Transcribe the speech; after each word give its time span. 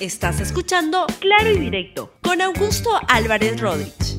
Estás 0.00 0.38
escuchando 0.40 1.06
Claro 1.18 1.50
y 1.50 1.58
Directo 1.58 2.12
con 2.22 2.40
Augusto 2.40 2.88
Álvarez 3.08 3.60
Rodríguez. 3.60 4.18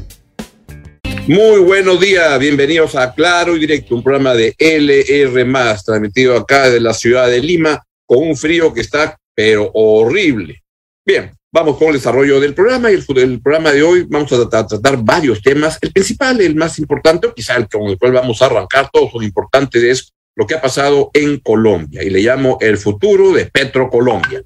Muy 1.26 1.62
buenos 1.62 2.02
días, 2.02 2.38
bienvenidos 2.38 2.96
a 2.96 3.14
Claro 3.14 3.56
y 3.56 3.62
Directo, 3.62 3.96
un 3.96 4.04
programa 4.04 4.34
de 4.34 4.54
LR, 4.58 5.78
transmitido 5.86 6.36
acá 6.36 6.66
desde 6.66 6.82
la 6.82 6.94
ciudad 6.94 7.30
de 7.30 7.40
Lima, 7.40 7.82
con 8.06 8.28
un 8.28 8.36
frío 8.36 8.74
que 8.74 8.82
está, 8.82 9.18
pero 9.34 9.72
horrible. 9.74 10.62
Bien, 11.06 11.32
vamos 11.50 11.78
con 11.78 11.88
el 11.88 11.94
desarrollo 11.94 12.42
del 12.42 12.54
programa 12.54 12.92
y 12.92 12.96
el, 12.96 13.42
programa 13.42 13.72
de 13.72 13.82
hoy 13.82 14.06
vamos 14.10 14.34
a 14.34 14.50
tratar, 14.50 15.02
varios 15.02 15.42
temas. 15.42 15.78
El 15.80 15.94
principal, 15.94 16.42
el 16.42 16.56
más 16.56 16.78
importante, 16.78 17.28
o 17.28 17.34
quizá 17.34 17.56
el 17.56 17.70
con 17.70 17.84
el 17.84 17.98
cual 17.98 18.12
vamos 18.12 18.42
a 18.42 18.48
arrancar, 18.48 18.90
todos 18.92 19.14
son 19.14 19.24
importantes, 19.24 19.82
es 19.82 20.14
lo 20.36 20.46
que 20.46 20.56
ha 20.56 20.62
pasado 20.62 21.10
en 21.14 21.40
Colombia 21.40 22.04
y 22.04 22.10
le 22.10 22.20
llamo 22.20 22.58
el 22.60 22.78
futuro 22.78 23.32
de 23.32 23.46
Petro 23.46 23.90
Colombia. 23.90 24.44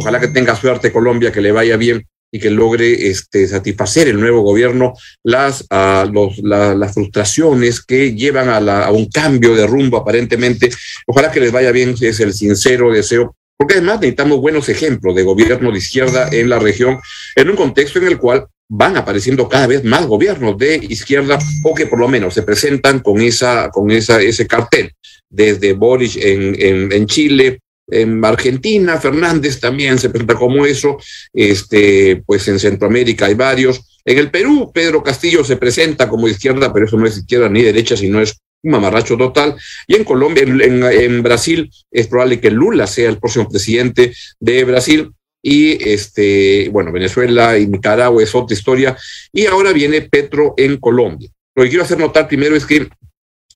Ojalá 0.00 0.18
que 0.18 0.28
tenga 0.28 0.56
suerte 0.56 0.90
Colombia, 0.90 1.30
que 1.30 1.42
le 1.42 1.52
vaya 1.52 1.76
bien 1.76 2.06
y 2.32 2.38
que 2.38 2.48
logre 2.48 3.08
este, 3.08 3.46
satisfacer 3.46 4.08
el 4.08 4.18
nuevo 4.18 4.40
gobierno 4.40 4.94
las, 5.22 5.66
los, 6.10 6.38
las 6.38 6.94
frustraciones 6.94 7.84
que 7.84 8.14
llevan 8.14 8.48
a, 8.48 8.84
a, 8.84 8.92
un 8.92 9.10
cambio 9.10 9.54
de 9.54 9.66
rumbo 9.66 9.98
aparentemente. 9.98 10.70
Ojalá 11.06 11.30
que 11.30 11.40
les 11.40 11.52
vaya 11.52 11.70
bien, 11.70 11.94
es 12.00 12.18
el 12.20 12.32
sincero 12.32 12.90
deseo, 12.90 13.36
porque 13.58 13.74
además 13.74 14.00
necesitamos 14.00 14.40
buenos 14.40 14.70
ejemplos 14.70 15.14
de 15.14 15.22
gobierno 15.22 15.70
de 15.70 15.76
izquierda 15.76 16.30
en 16.32 16.48
la 16.48 16.58
región, 16.58 16.98
en 17.36 17.50
un 17.50 17.56
contexto 17.56 17.98
en 17.98 18.06
el 18.06 18.16
cual 18.16 18.46
van 18.70 18.96
apareciendo 18.96 19.50
cada 19.50 19.66
vez 19.66 19.84
más 19.84 20.06
gobiernos 20.06 20.56
de 20.56 20.76
izquierda 20.76 21.38
o 21.62 21.74
que 21.74 21.86
por 21.86 21.98
lo 21.98 22.08
menos 22.08 22.32
se 22.32 22.42
presentan 22.42 23.00
con, 23.00 23.20
esa, 23.20 23.68
con 23.68 23.90
esa, 23.90 24.22
ese 24.22 24.46
cartel, 24.46 24.92
desde 25.28 25.74
Boris 25.74 26.16
en, 26.16 26.56
en, 26.58 26.90
en 26.90 27.06
Chile, 27.06 27.58
en 27.90 28.24
Argentina, 28.24 28.98
Fernández 28.98 29.60
también 29.60 29.98
se 29.98 30.10
presenta 30.10 30.34
como 30.34 30.66
eso, 30.66 30.98
este, 31.32 32.22
pues 32.26 32.46
en 32.48 32.58
Centroamérica 32.58 33.26
hay 33.26 33.34
varios. 33.34 34.00
En 34.04 34.18
el 34.18 34.30
Perú, 34.30 34.70
Pedro 34.72 35.02
Castillo 35.02 35.44
se 35.44 35.56
presenta 35.56 36.08
como 36.08 36.28
izquierda, 36.28 36.72
pero 36.72 36.86
eso 36.86 36.96
no 36.96 37.06
es 37.06 37.18
izquierda 37.18 37.48
ni 37.48 37.62
derecha, 37.62 37.96
sino 37.96 38.20
es 38.20 38.36
un 38.62 38.72
mamarracho 38.72 39.16
total. 39.16 39.56
Y 39.86 39.96
en 39.96 40.04
Colombia, 40.04 40.42
en, 40.44 41.22
Brasil, 41.22 41.70
es 41.90 42.06
probable 42.06 42.40
que 42.40 42.50
Lula 42.50 42.86
sea 42.86 43.08
el 43.08 43.18
próximo 43.18 43.48
presidente 43.48 44.12
de 44.38 44.64
Brasil. 44.64 45.10
Y 45.42 45.88
este, 45.88 46.68
bueno, 46.70 46.92
Venezuela 46.92 47.58
y 47.58 47.66
Nicaragua 47.66 48.22
es 48.22 48.34
otra 48.34 48.54
historia. 48.54 48.96
Y 49.32 49.46
ahora 49.46 49.72
viene 49.72 50.02
Petro 50.02 50.54
en 50.56 50.76
Colombia. 50.78 51.30
Lo 51.54 51.62
que 51.62 51.70
quiero 51.70 51.84
hacer 51.84 51.98
notar 51.98 52.28
primero 52.28 52.56
es 52.56 52.64
que 52.64 52.88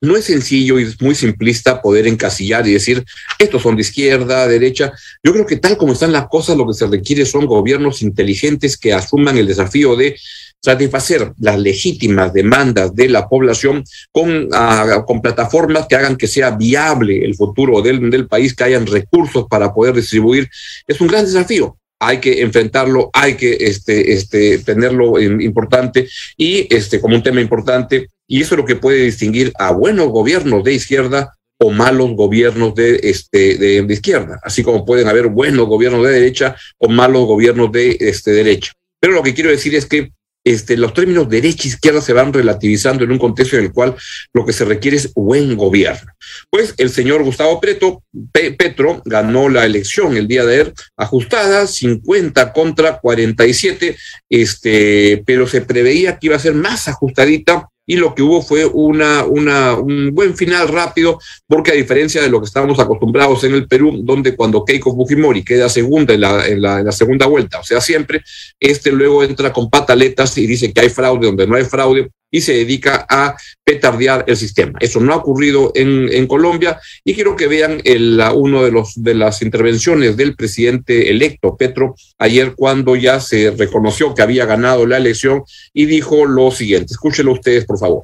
no 0.05 0.17
es 0.17 0.25
sencillo 0.25 0.79
y 0.79 0.85
es 0.85 1.01
muy 1.01 1.15
simplista 1.15 1.81
poder 1.81 2.07
encasillar 2.07 2.67
y 2.67 2.73
decir, 2.73 3.05
estos 3.39 3.63
son 3.63 3.77
de 3.77 3.83
izquierda, 3.83 4.47
derecha. 4.47 4.93
Yo 5.23 5.33
creo 5.33 5.47
que 5.47 5.57
tal 5.57 5.77
como 5.77 5.93
están 5.93 6.13
las 6.13 6.29
cosas, 6.29 6.57
lo 6.57 6.67
que 6.67 6.75
se 6.75 6.87
requiere 6.87 7.25
son 7.25 7.47
gobiernos 7.47 8.03
inteligentes 8.03 8.77
que 8.77 8.93
asuman 8.93 9.39
el 9.39 9.47
desafío 9.47 9.97
de 9.97 10.17
satisfacer 10.63 11.33
las 11.41 11.59
legítimas 11.59 12.33
demandas 12.33 12.95
de 12.95 13.09
la 13.11 13.29
población 13.29 13.85
con, 14.11 14.47
uh, 14.47 15.05
con 15.07 15.21
plataformas 15.21 15.87
que 15.87 15.97
hagan 15.97 16.17
que 16.17 16.27
sea 16.27 16.53
viable 16.53 17.23
el 17.23 17.35
futuro 17.35 17.83
del, 17.83 18.11
del 18.11 18.27
país, 18.27 18.55
que 18.55 18.65
hayan 18.65 18.87
recursos 18.87 19.47
para 19.49 19.75
poder 19.75 19.95
distribuir. 19.95 20.49
Es 20.87 21.01
un 21.01 21.09
gran 21.09 21.27
desafío 21.27 21.77
hay 22.07 22.19
que 22.19 22.43
enfrentarlo, 22.43 23.11
hay 23.13 23.35
que 23.35 23.57
este, 23.61 24.13
este, 24.13 24.59
tenerlo 24.59 25.21
importante 25.21 26.09
y 26.37 26.67
este, 26.75 27.01
como 27.01 27.17
un 27.17 27.23
tema 27.23 27.41
importante, 27.41 28.09
y 28.27 28.41
eso 28.41 28.55
es 28.55 28.59
lo 28.59 28.65
que 28.65 28.77
puede 28.77 29.05
distinguir 29.05 29.53
a 29.59 29.73
buenos 29.73 30.09
gobiernos 30.09 30.65
de 30.65 30.75
izquierda 30.75 31.35
o 31.59 31.71
malos 31.71 32.11
gobiernos 32.15 32.75
de, 32.75 33.01
este, 33.03 33.57
de, 33.57 33.93
izquierda, 33.93 34.41
así 34.43 34.63
como 34.63 34.85
pueden 34.85 35.09
haber 35.09 35.29
buenos 35.29 35.67
gobiernos 35.67 36.05
de 36.05 36.13
derecha 36.13 36.57
o 36.79 36.89
malos 36.89 37.27
gobiernos 37.27 37.71
de 37.73 37.97
este, 38.01 38.33
derecha. 38.33 38.73
Pero 39.01 39.15
lo 39.15 39.23
que 39.23 39.35
quiero 39.35 39.51
decir 39.51 39.75
es 39.75 39.87
que 39.87 40.11
este, 40.47 40.77
los 40.77 40.93
términos 40.93 41.29
derecha 41.29 41.65
e 41.65 41.69
izquierda 41.69 42.03
se 42.03 42.13
van 42.13 42.33
relativizando 42.33 43.03
en 43.03 43.13
un 43.13 43.19
contexto 43.19 43.57
en 43.57 43.65
el 43.65 43.73
cual 43.73 43.97
lo 44.35 44.45
que 44.45 44.53
se 44.53 44.67
requiere 44.67 44.99
es 44.99 45.15
buen 45.15 45.57
gobierno. 45.57 46.13
Pues 46.51 46.75
el 46.77 46.91
señor 46.91 47.23
Gustavo 47.23 47.61
Preto, 47.61 48.03
Pe 48.31 48.53
Petro 48.53 49.01
ganó 49.07 49.49
la 49.49 49.65
elección 49.65 50.17
el 50.17 50.29
día 50.29 50.45
de 50.45 50.55
ayer, 50.55 50.75
ajustada, 50.97 51.67
50 51.67 52.53
contra 52.53 52.99
47, 52.99 53.97
este, 54.29 55.23
pero 55.25 55.47
se 55.47 55.63
preveía 55.63 56.19
que 56.19 56.27
iba 56.27 56.37
a 56.37 56.41
ser 56.41 56.55
más 56.55 56.89
ajustadita 56.89 57.71
y 57.87 57.97
lo 57.97 58.15
que 58.15 58.23
hubo 58.23 58.43
fue 58.43 58.65
una, 58.65 59.25
una, 59.25 59.75
un 59.75 60.15
buen 60.15 60.37
final 60.37 60.69
rápido, 60.69 61.19
porque 61.47 61.73
a 61.73 61.75
diferencia 61.75 62.23
de 62.23 62.29
lo 62.29 62.41
que 62.41 62.47
estábamos 62.47 62.79
acostumbrados 62.79 63.45
en 63.45 63.55
el 63.55 63.69
Perú, 63.69 64.01
donde 64.03 64.35
cuando 64.35 64.65
Keiko 64.65 64.95
Fujimori 64.95 65.45
queda 65.45 65.69
segunda 65.69 66.15
en 66.15 66.21
la, 66.21 66.47
en 66.47 66.63
la, 66.63 66.79
en 66.81 66.87
la 66.87 66.93
segunda 66.93 67.27
vuelta, 67.27 67.61
o 67.61 67.65
sea, 67.65 67.81
siempre, 67.81 68.23
este 68.59 68.91
luego 68.91 69.23
entra 69.23 69.53
con 69.53 69.69
pataletas 69.69 70.37
y 70.39 70.47
dice 70.47 70.73
que 70.73 70.81
hay 70.81 70.89
fraude 70.89 71.27
donde 71.27 71.47
no 71.47 71.57
hay 71.57 71.65
fraude, 71.65 72.11
y 72.35 72.41
se 72.41 72.53
dedica 72.53 73.07
a 73.09 73.37
petardear 73.63 74.25
el 74.27 74.37
sistema. 74.37 74.77
Eso 74.81 74.99
no 74.99 75.13
ha 75.13 75.19
ocurrido 75.19 75.71
en, 75.77 76.27
Colombia 76.27 76.81
y 77.05 77.15
quiero 77.15 77.37
que 77.37 77.47
vean 77.47 77.81
el, 77.85 78.21
uno 78.35 78.65
de, 78.65 78.83
de 78.97 79.15
las 79.15 79.41
intervenciones 79.41 80.17
del 80.17 80.35
presidente 80.35 81.11
electo, 81.11 81.57
Petro, 81.57 81.95
ayer 82.19 82.55
cuando 82.57 82.97
ya 82.97 83.21
se 83.21 83.53
reconoció 83.53 84.15
que 84.15 84.23
había 84.23 84.47
ganado 84.47 84.85
la 84.85 84.97
elección 84.97 85.45
y 85.73 85.87
dijo 85.87 86.27
lo 86.27 86.51
siguiente. 86.51 86.95
Escúchenlo 86.95 87.35
ustedes, 87.35 87.67
por 87.67 87.79
favor. 87.79 88.03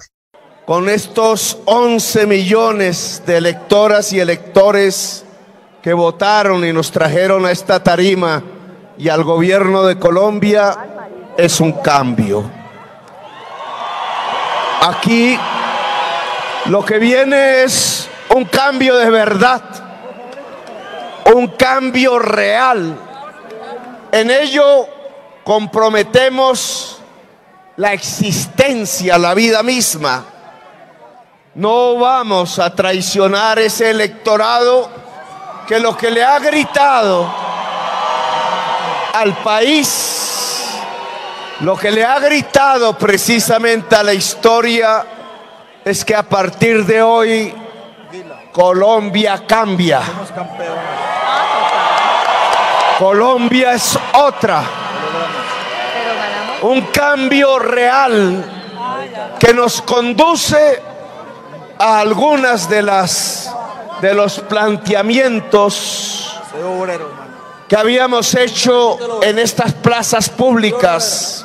Con 0.64 0.88
estos 0.88 1.58
11 1.64 2.26
millones 2.28 3.24
de 3.26 3.36
electoras 3.36 4.12
y 4.12 4.20
electores 4.20 5.24
que 5.82 5.92
votaron 5.92 6.64
y 6.64 6.72
nos 6.72 6.92
trajeron 6.92 7.47
a 7.47 7.50
esta 7.50 7.82
tarima 7.82 8.44
y 8.97 9.08
al 9.08 9.24
gobierno 9.24 9.84
de 9.86 9.98
Colombia, 9.98 10.76
es 11.36 11.58
un 11.58 11.72
cambio 11.72 12.59
Aquí 14.80 15.38
lo 16.66 16.84
que 16.84 16.98
viene 16.98 17.64
es 17.64 18.08
un 18.30 18.46
cambio 18.46 18.96
de 18.96 19.10
verdad, 19.10 19.62
un 21.34 21.48
cambio 21.48 22.18
real. 22.18 22.96
En 24.10 24.30
ello 24.30 24.88
comprometemos 25.44 26.98
la 27.76 27.92
existencia, 27.92 29.18
la 29.18 29.34
vida 29.34 29.62
misma. 29.62 30.24
No 31.54 31.97
vamos 31.97 32.58
a 32.58 32.74
traicionar 32.74 33.58
ese 33.58 33.91
electorado 33.91 34.88
que 35.66 35.78
lo 35.78 35.97
que 35.97 36.10
le 36.10 36.24
ha 36.24 36.38
gritado 36.38 37.30
al 39.12 39.36
país 39.42 40.29
lo 41.60 41.76
que 41.76 41.91
le 41.91 42.04
ha 42.04 42.19
gritado 42.19 42.97
precisamente 42.97 43.94
a 43.94 44.03
la 44.03 44.15
historia 44.15 45.04
es 45.84 46.04
que 46.04 46.15
a 46.15 46.22
partir 46.22 46.87
de 46.87 47.03
hoy 47.03 47.54
Colombia 48.53 49.44
cambia. 49.47 50.00
Colombia 52.98 53.75
es 53.75 53.98
otra. 54.15 54.62
Un 56.62 56.82
cambio 56.87 57.59
real 57.59 58.44
que 59.38 59.54
nos 59.54 59.81
conduce 59.82 60.82
a 61.78 62.00
algunas 62.00 62.69
de 62.69 62.82
las 62.82 63.54
de 64.00 64.15
los 64.15 64.41
planteamientos 64.41 66.41
que 67.69 67.77
habíamos 67.77 68.34
hecho 68.34 69.22
en 69.22 69.38
estas 69.38 69.75
plazas 69.75 70.31
públicas 70.31 71.44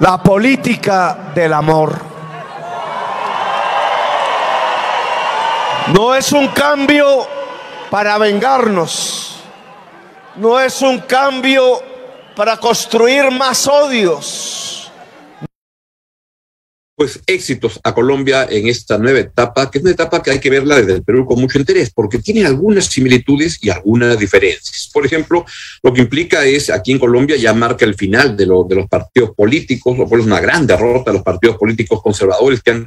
la 0.00 0.18
política 0.18 1.30
del 1.34 1.52
amor. 1.52 1.98
No 5.88 6.14
es 6.14 6.32
un 6.32 6.48
cambio 6.48 7.26
para 7.90 8.18
vengarnos, 8.18 9.36
no 10.34 10.58
es 10.58 10.82
un 10.82 10.98
cambio 11.00 11.80
para 12.34 12.56
construir 12.56 13.30
más 13.30 13.66
odios 13.66 14.75
pues 16.96 17.20
éxitos 17.26 17.78
a 17.84 17.94
Colombia 17.94 18.48
en 18.50 18.68
esta 18.68 18.96
nueva 18.96 19.20
etapa, 19.20 19.70
que 19.70 19.78
es 19.78 19.84
una 19.84 19.92
etapa 19.92 20.22
que 20.22 20.30
hay 20.30 20.40
que 20.40 20.48
verla 20.48 20.76
desde 20.76 20.94
el 20.94 21.02
Perú 21.04 21.26
con 21.26 21.38
mucho 21.38 21.58
interés, 21.58 21.90
porque 21.94 22.18
tiene 22.18 22.46
algunas 22.46 22.86
similitudes 22.86 23.58
y 23.60 23.68
algunas 23.68 24.18
diferencias. 24.18 24.88
Por 24.90 25.04
ejemplo, 25.04 25.44
lo 25.82 25.92
que 25.92 26.00
implica 26.00 26.46
es, 26.46 26.70
aquí 26.70 26.92
en 26.92 26.98
Colombia 26.98 27.36
ya 27.36 27.52
marca 27.52 27.84
el 27.84 27.94
final 27.94 28.34
de, 28.34 28.46
lo, 28.46 28.64
de 28.64 28.76
los 28.76 28.88
partidos 28.88 29.32
políticos, 29.36 29.98
lo 29.98 30.08
cual 30.08 30.22
es 30.22 30.26
una 30.26 30.40
gran 30.40 30.66
derrota 30.66 31.10
de 31.10 31.18
los 31.18 31.22
partidos 31.22 31.58
políticos 31.58 32.00
conservadores 32.02 32.62
que 32.62 32.70
han 32.70 32.86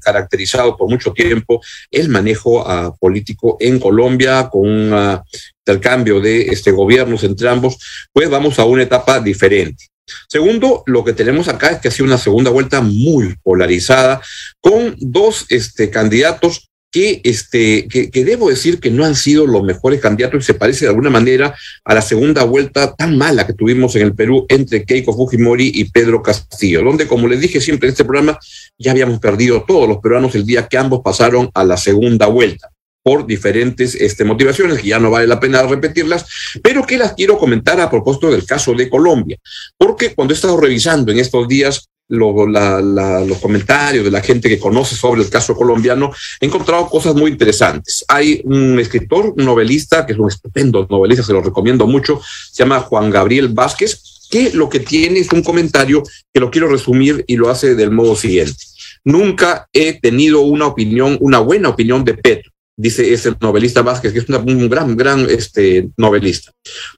caracterizado 0.00 0.76
por 0.76 0.88
mucho 0.88 1.12
tiempo 1.12 1.60
el 1.90 2.08
manejo 2.08 2.62
uh, 2.62 2.96
político 2.96 3.56
en 3.58 3.80
Colombia, 3.80 4.48
con 4.50 4.68
un 4.68 4.92
uh, 4.92 5.20
intercambio 5.66 6.20
de 6.20 6.42
este, 6.42 6.70
gobiernos 6.70 7.24
entre 7.24 7.48
ambos, 7.48 7.76
pues 8.12 8.30
vamos 8.30 8.56
a 8.60 8.64
una 8.64 8.84
etapa 8.84 9.18
diferente. 9.18 9.86
Segundo, 10.28 10.82
lo 10.86 11.04
que 11.04 11.12
tenemos 11.12 11.48
acá 11.48 11.70
es 11.70 11.80
que 11.80 11.88
ha 11.88 11.90
sido 11.90 12.06
una 12.06 12.18
segunda 12.18 12.50
vuelta 12.50 12.80
muy 12.80 13.36
polarizada, 13.42 14.20
con 14.60 14.94
dos 14.98 15.46
este, 15.48 15.90
candidatos 15.90 16.70
que, 16.90 17.20
este, 17.24 17.88
que, 17.88 18.10
que, 18.10 18.24
debo 18.24 18.48
decir 18.48 18.80
que 18.80 18.90
no 18.90 19.04
han 19.04 19.16
sido 19.16 19.46
los 19.46 19.62
mejores 19.62 20.00
candidatos 20.00 20.42
y 20.42 20.46
se 20.46 20.54
parece 20.54 20.84
de 20.84 20.90
alguna 20.90 21.10
manera 21.10 21.54
a 21.84 21.94
la 21.94 22.00
segunda 22.00 22.44
vuelta 22.44 22.94
tan 22.94 23.18
mala 23.18 23.46
que 23.46 23.52
tuvimos 23.52 23.96
en 23.96 24.02
el 24.02 24.14
Perú 24.14 24.46
entre 24.48 24.84
Keiko 24.84 25.12
Fujimori 25.12 25.72
y 25.74 25.90
Pedro 25.90 26.22
Castillo, 26.22 26.82
donde, 26.82 27.06
como 27.06 27.28
les 27.28 27.40
dije 27.40 27.60
siempre 27.60 27.88
en 27.88 27.92
este 27.92 28.04
programa, 28.04 28.38
ya 28.78 28.92
habíamos 28.92 29.18
perdido 29.18 29.64
todos 29.66 29.88
los 29.88 29.98
peruanos 29.98 30.34
el 30.34 30.46
día 30.46 30.68
que 30.68 30.78
ambos 30.78 31.00
pasaron 31.04 31.50
a 31.52 31.64
la 31.64 31.76
segunda 31.76 32.26
vuelta 32.26 32.70
por 33.06 33.24
diferentes 33.24 33.94
este, 33.94 34.24
motivaciones, 34.24 34.80
que 34.80 34.88
ya 34.88 34.98
no 34.98 35.12
vale 35.12 35.28
la 35.28 35.38
pena 35.38 35.62
repetirlas, 35.62 36.26
pero 36.60 36.84
que 36.84 36.98
las 36.98 37.12
quiero 37.12 37.38
comentar 37.38 37.80
a 37.80 37.88
propósito 37.88 38.32
del 38.32 38.44
caso 38.44 38.74
de 38.74 38.90
Colombia, 38.90 39.38
porque 39.78 40.12
cuando 40.12 40.34
he 40.34 40.36
estado 40.36 40.56
revisando 40.56 41.12
en 41.12 41.20
estos 41.20 41.46
días 41.46 41.88
lo, 42.08 42.46
los 42.48 43.38
comentarios 43.38 44.04
de 44.04 44.10
la 44.10 44.22
gente 44.22 44.48
que 44.48 44.58
conoce 44.58 44.96
sobre 44.96 45.22
el 45.22 45.30
caso 45.30 45.54
colombiano, 45.54 46.12
he 46.40 46.46
encontrado 46.46 46.88
cosas 46.88 47.14
muy 47.14 47.30
interesantes. 47.30 48.04
Hay 48.08 48.42
un 48.42 48.80
escritor, 48.80 49.34
novelista, 49.36 50.04
que 50.04 50.14
es 50.14 50.18
un 50.18 50.28
estupendo 50.28 50.84
novelista, 50.90 51.22
se 51.22 51.32
lo 51.32 51.42
recomiendo 51.42 51.86
mucho, 51.86 52.20
se 52.50 52.64
llama 52.64 52.80
Juan 52.80 53.10
Gabriel 53.10 53.50
Vázquez, 53.50 54.26
que 54.28 54.50
lo 54.50 54.68
que 54.68 54.80
tiene 54.80 55.20
es 55.20 55.30
un 55.30 55.44
comentario 55.44 56.02
que 56.34 56.40
lo 56.40 56.50
quiero 56.50 56.66
resumir 56.66 57.24
y 57.28 57.36
lo 57.36 57.50
hace 57.50 57.76
del 57.76 57.92
modo 57.92 58.16
siguiente. 58.16 58.64
Nunca 59.04 59.68
he 59.72 60.00
tenido 60.00 60.40
una 60.40 60.66
opinión, 60.66 61.16
una 61.20 61.38
buena 61.38 61.68
opinión 61.68 62.04
de 62.04 62.14
Petro 62.14 62.50
dice 62.76 63.12
ese 63.12 63.32
novelista 63.40 63.82
Vázquez, 63.82 64.12
que 64.12 64.18
es 64.18 64.28
un 64.28 64.68
gran, 64.68 64.96
gran 64.96 65.28
este, 65.30 65.88
novelista, 65.96 66.52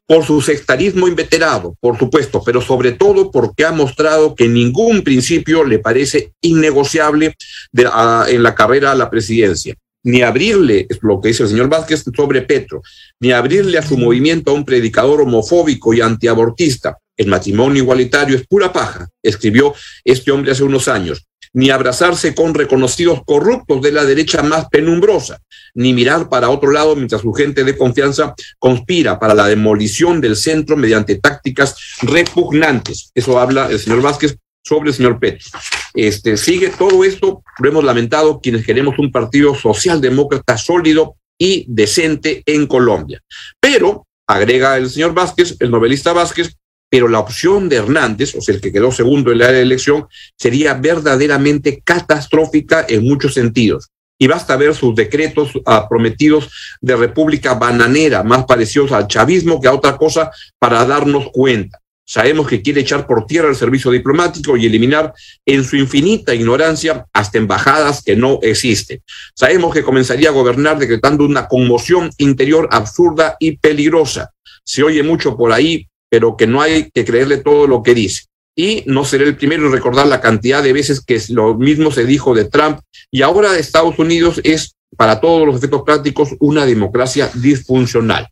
por 0.06 0.24
su 0.24 0.40
sectarismo 0.40 1.06
inveterado, 1.06 1.76
por 1.80 1.98
supuesto, 1.98 2.42
pero 2.44 2.60
sobre 2.60 2.92
todo 2.92 3.30
porque 3.30 3.64
ha 3.64 3.72
mostrado 3.72 4.34
que 4.34 4.48
ningún 4.48 5.02
principio 5.02 5.64
le 5.64 5.78
parece 5.78 6.32
innegociable 6.42 7.34
en 7.72 8.42
la 8.42 8.54
carrera 8.54 8.92
a 8.92 8.96
la 8.96 9.08
presidencia. 9.08 9.74
Ni 10.04 10.22
abrirle, 10.22 10.86
es 10.88 10.98
lo 11.02 11.20
que 11.20 11.28
dice 11.28 11.42
el 11.42 11.48
señor 11.48 11.68
Vázquez 11.68 12.04
sobre 12.16 12.42
Petro, 12.42 12.82
ni 13.20 13.32
abrirle 13.32 13.78
a 13.78 13.82
su 13.82 13.98
movimiento 13.98 14.50
a 14.50 14.54
un 14.54 14.64
predicador 14.64 15.20
homofóbico 15.20 15.92
y 15.92 16.00
antiabortista. 16.00 16.96
El 17.18 17.26
matrimonio 17.26 17.82
igualitario 17.82 18.36
es 18.36 18.46
pura 18.46 18.72
paja, 18.72 19.08
escribió 19.22 19.74
este 20.04 20.30
hombre 20.30 20.52
hace 20.52 20.62
unos 20.62 20.88
años 20.88 21.28
ni 21.52 21.70
abrazarse 21.70 22.34
con 22.34 22.54
reconocidos 22.54 23.22
corruptos 23.24 23.82
de 23.82 23.92
la 23.92 24.04
derecha 24.04 24.42
más 24.42 24.68
penumbrosa, 24.68 25.40
ni 25.74 25.92
mirar 25.92 26.28
para 26.28 26.50
otro 26.50 26.70
lado 26.70 26.96
mientras 26.96 27.22
su 27.22 27.32
gente 27.32 27.64
de 27.64 27.76
confianza 27.76 28.34
conspira 28.58 29.18
para 29.18 29.34
la 29.34 29.46
demolición 29.48 30.20
del 30.20 30.36
centro 30.36 30.76
mediante 30.76 31.16
tácticas 31.16 31.76
repugnantes. 32.02 33.10
Eso 33.14 33.38
habla 33.38 33.68
el 33.70 33.78
señor 33.78 34.02
Vázquez 34.02 34.36
sobre 34.62 34.90
el 34.90 34.94
señor 34.94 35.18
Petro. 35.18 35.48
Este, 35.94 36.36
sigue 36.36 36.68
todo 36.68 37.02
esto, 37.04 37.42
lo 37.58 37.68
hemos 37.68 37.84
lamentado 37.84 38.40
quienes 38.40 38.64
queremos 38.64 38.98
un 38.98 39.10
partido 39.10 39.54
socialdemócrata 39.54 40.58
sólido 40.58 41.16
y 41.38 41.64
decente 41.68 42.42
en 42.44 42.66
Colombia. 42.66 43.22
Pero, 43.60 44.06
agrega 44.26 44.76
el 44.76 44.90
señor 44.90 45.14
Vázquez, 45.14 45.56
el 45.60 45.70
novelista 45.70 46.12
Vázquez, 46.12 46.54
pero 46.90 47.08
la 47.08 47.18
opción 47.18 47.68
de 47.68 47.76
Hernández, 47.76 48.34
o 48.34 48.40
sea, 48.40 48.54
el 48.54 48.60
que 48.60 48.72
quedó 48.72 48.90
segundo 48.90 49.32
en 49.32 49.38
la 49.38 49.50
elección, 49.50 50.06
sería 50.36 50.74
verdaderamente 50.74 51.82
catastrófica 51.84 52.86
en 52.88 53.04
muchos 53.04 53.34
sentidos. 53.34 53.90
Y 54.18 54.26
basta 54.26 54.56
ver 54.56 54.74
sus 54.74 54.94
decretos 54.96 55.54
uh, 55.54 55.88
prometidos 55.88 56.50
de 56.80 56.96
república 56.96 57.54
bananera, 57.54 58.24
más 58.24 58.44
parecidos 58.46 58.90
al 58.90 59.06
chavismo 59.06 59.60
que 59.60 59.68
a 59.68 59.74
otra 59.74 59.96
cosa, 59.96 60.30
para 60.58 60.84
darnos 60.84 61.30
cuenta. 61.30 61.78
Sabemos 62.04 62.48
que 62.48 62.62
quiere 62.62 62.80
echar 62.80 63.06
por 63.06 63.26
tierra 63.26 63.50
el 63.50 63.54
servicio 63.54 63.90
diplomático 63.90 64.56
y 64.56 64.64
eliminar 64.64 65.12
en 65.44 65.62
su 65.62 65.76
infinita 65.76 66.34
ignorancia 66.34 67.04
hasta 67.12 67.36
embajadas 67.36 68.02
que 68.02 68.16
no 68.16 68.38
existen. 68.40 69.02
Sabemos 69.34 69.74
que 69.74 69.82
comenzaría 69.82 70.30
a 70.30 70.32
gobernar 70.32 70.78
decretando 70.78 71.24
una 71.24 71.46
conmoción 71.46 72.10
interior 72.16 72.66
absurda 72.72 73.36
y 73.38 73.58
peligrosa. 73.58 74.30
Se 74.64 74.82
oye 74.82 75.02
mucho 75.02 75.36
por 75.36 75.52
ahí 75.52 75.86
pero 76.10 76.36
que 76.36 76.46
no 76.46 76.60
hay 76.60 76.90
que 76.92 77.04
creerle 77.04 77.38
todo 77.38 77.66
lo 77.66 77.82
que 77.82 77.94
dice. 77.94 78.24
Y 78.56 78.82
no 78.86 79.04
seré 79.04 79.24
el 79.24 79.36
primero 79.36 79.66
en 79.66 79.72
recordar 79.72 80.06
la 80.06 80.20
cantidad 80.20 80.62
de 80.62 80.72
veces 80.72 81.00
que 81.00 81.20
lo 81.28 81.54
mismo 81.54 81.92
se 81.92 82.04
dijo 82.04 82.34
de 82.34 82.44
Trump 82.44 82.80
y 83.10 83.22
ahora 83.22 83.56
Estados 83.56 83.98
Unidos 83.98 84.40
es, 84.42 84.74
para 84.96 85.20
todos 85.20 85.46
los 85.46 85.56
efectos 85.56 85.82
prácticos, 85.84 86.30
una 86.40 86.66
democracia 86.66 87.30
disfuncional. 87.34 88.26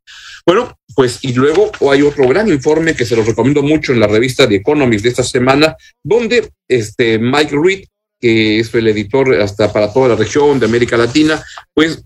Bueno, 0.45 0.77
pues 0.95 1.19
y 1.23 1.33
luego 1.33 1.71
hay 1.91 2.03
otro 2.03 2.27
gran 2.29 2.49
informe 2.49 2.95
que 2.95 3.05
se 3.05 3.17
los 3.17 3.27
recomiendo 3.27 3.63
mucho 3.63 3.93
en 3.93 4.01
la 4.01 4.07
revista 4.07 4.49
The 4.49 4.57
Economist 4.57 5.05
de 5.05 5.11
esta 5.11 5.23
semana, 5.23 5.77
donde 6.03 6.51
este 6.69 7.19
Mike 7.19 7.57
Reed, 7.63 7.85
que 8.21 8.61
es 8.61 8.75
el 8.75 8.89
editor 8.89 9.35
hasta 9.41 9.73
para 9.73 9.93
toda 9.93 10.09
la 10.09 10.17
región 10.17 10.59
de 10.59 10.67
América 10.67 10.97
Latina, 10.97 11.43
pues 11.75 12.03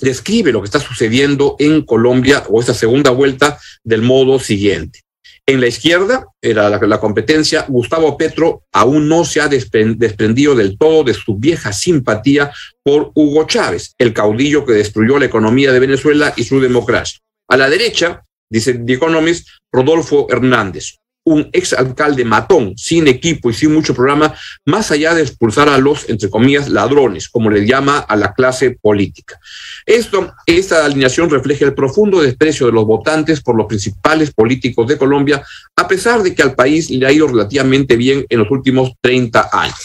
describe 0.00 0.52
lo 0.52 0.60
que 0.60 0.66
está 0.66 0.80
sucediendo 0.80 1.56
en 1.58 1.82
Colombia 1.82 2.44
o 2.48 2.60
esta 2.60 2.74
segunda 2.74 3.10
vuelta 3.10 3.58
del 3.84 4.02
modo 4.02 4.38
siguiente. 4.38 5.00
En 5.48 5.62
la 5.62 5.66
izquierda 5.66 6.26
era 6.42 6.68
la, 6.68 7.00
competencia. 7.00 7.64
Gustavo 7.68 8.18
Petro 8.18 8.64
aún 8.70 9.08
no 9.08 9.24
se 9.24 9.40
ha 9.40 9.48
desprendido 9.48 10.54
del 10.54 10.76
todo 10.76 11.04
de 11.04 11.14
su 11.14 11.36
vieja 11.36 11.72
simpatía 11.72 12.52
por 12.82 13.12
Hugo 13.14 13.46
Chávez, 13.46 13.94
el 13.96 14.12
caudillo 14.12 14.66
que 14.66 14.74
destruyó 14.74 15.18
la 15.18 15.24
economía 15.24 15.72
de 15.72 15.80
Venezuela 15.80 16.34
y 16.36 16.44
su 16.44 16.60
democracia. 16.60 17.20
A 17.48 17.56
la 17.56 17.70
derecha, 17.70 18.24
dice 18.50 18.74
The 18.74 18.92
Economist, 18.92 19.48
Rodolfo 19.72 20.26
Hernández, 20.28 20.98
un 21.28 21.48
exalcalde 21.52 22.24
matón, 22.24 22.74
sin 22.76 23.06
equipo 23.08 23.50
y 23.50 23.54
sin 23.54 23.72
mucho 23.72 23.94
programa, 23.94 24.34
más 24.64 24.90
allá 24.90 25.14
de 25.14 25.22
expulsar 25.22 25.68
a 25.68 25.78
los, 25.78 26.08
entre 26.08 26.30
comillas, 26.30 26.68
ladrones, 26.68 27.28
como 27.28 27.50
le 27.50 27.66
llama 27.66 27.98
a 27.98 28.16
la 28.16 28.32
clase 28.32 28.78
política. 28.80 29.38
Esto, 29.86 30.32
esta 30.46 30.84
alineación 30.84 31.30
refleja 31.30 31.64
el 31.64 31.74
profundo 31.74 32.20
desprecio 32.20 32.66
de 32.66 32.72
los 32.72 32.86
votantes 32.86 33.40
por 33.40 33.56
los 33.56 33.66
principales 33.66 34.32
políticos 34.32 34.86
de 34.86 34.98
Colombia, 34.98 35.42
a 35.76 35.86
pesar 35.86 36.22
de 36.22 36.34
que 36.34 36.42
al 36.42 36.54
país 36.54 36.90
le 36.90 37.06
ha 37.06 37.12
ido 37.12 37.26
relativamente 37.26 37.96
bien 37.96 38.24
en 38.28 38.38
los 38.38 38.50
últimos 38.50 38.92
30 39.00 39.50
años. 39.52 39.76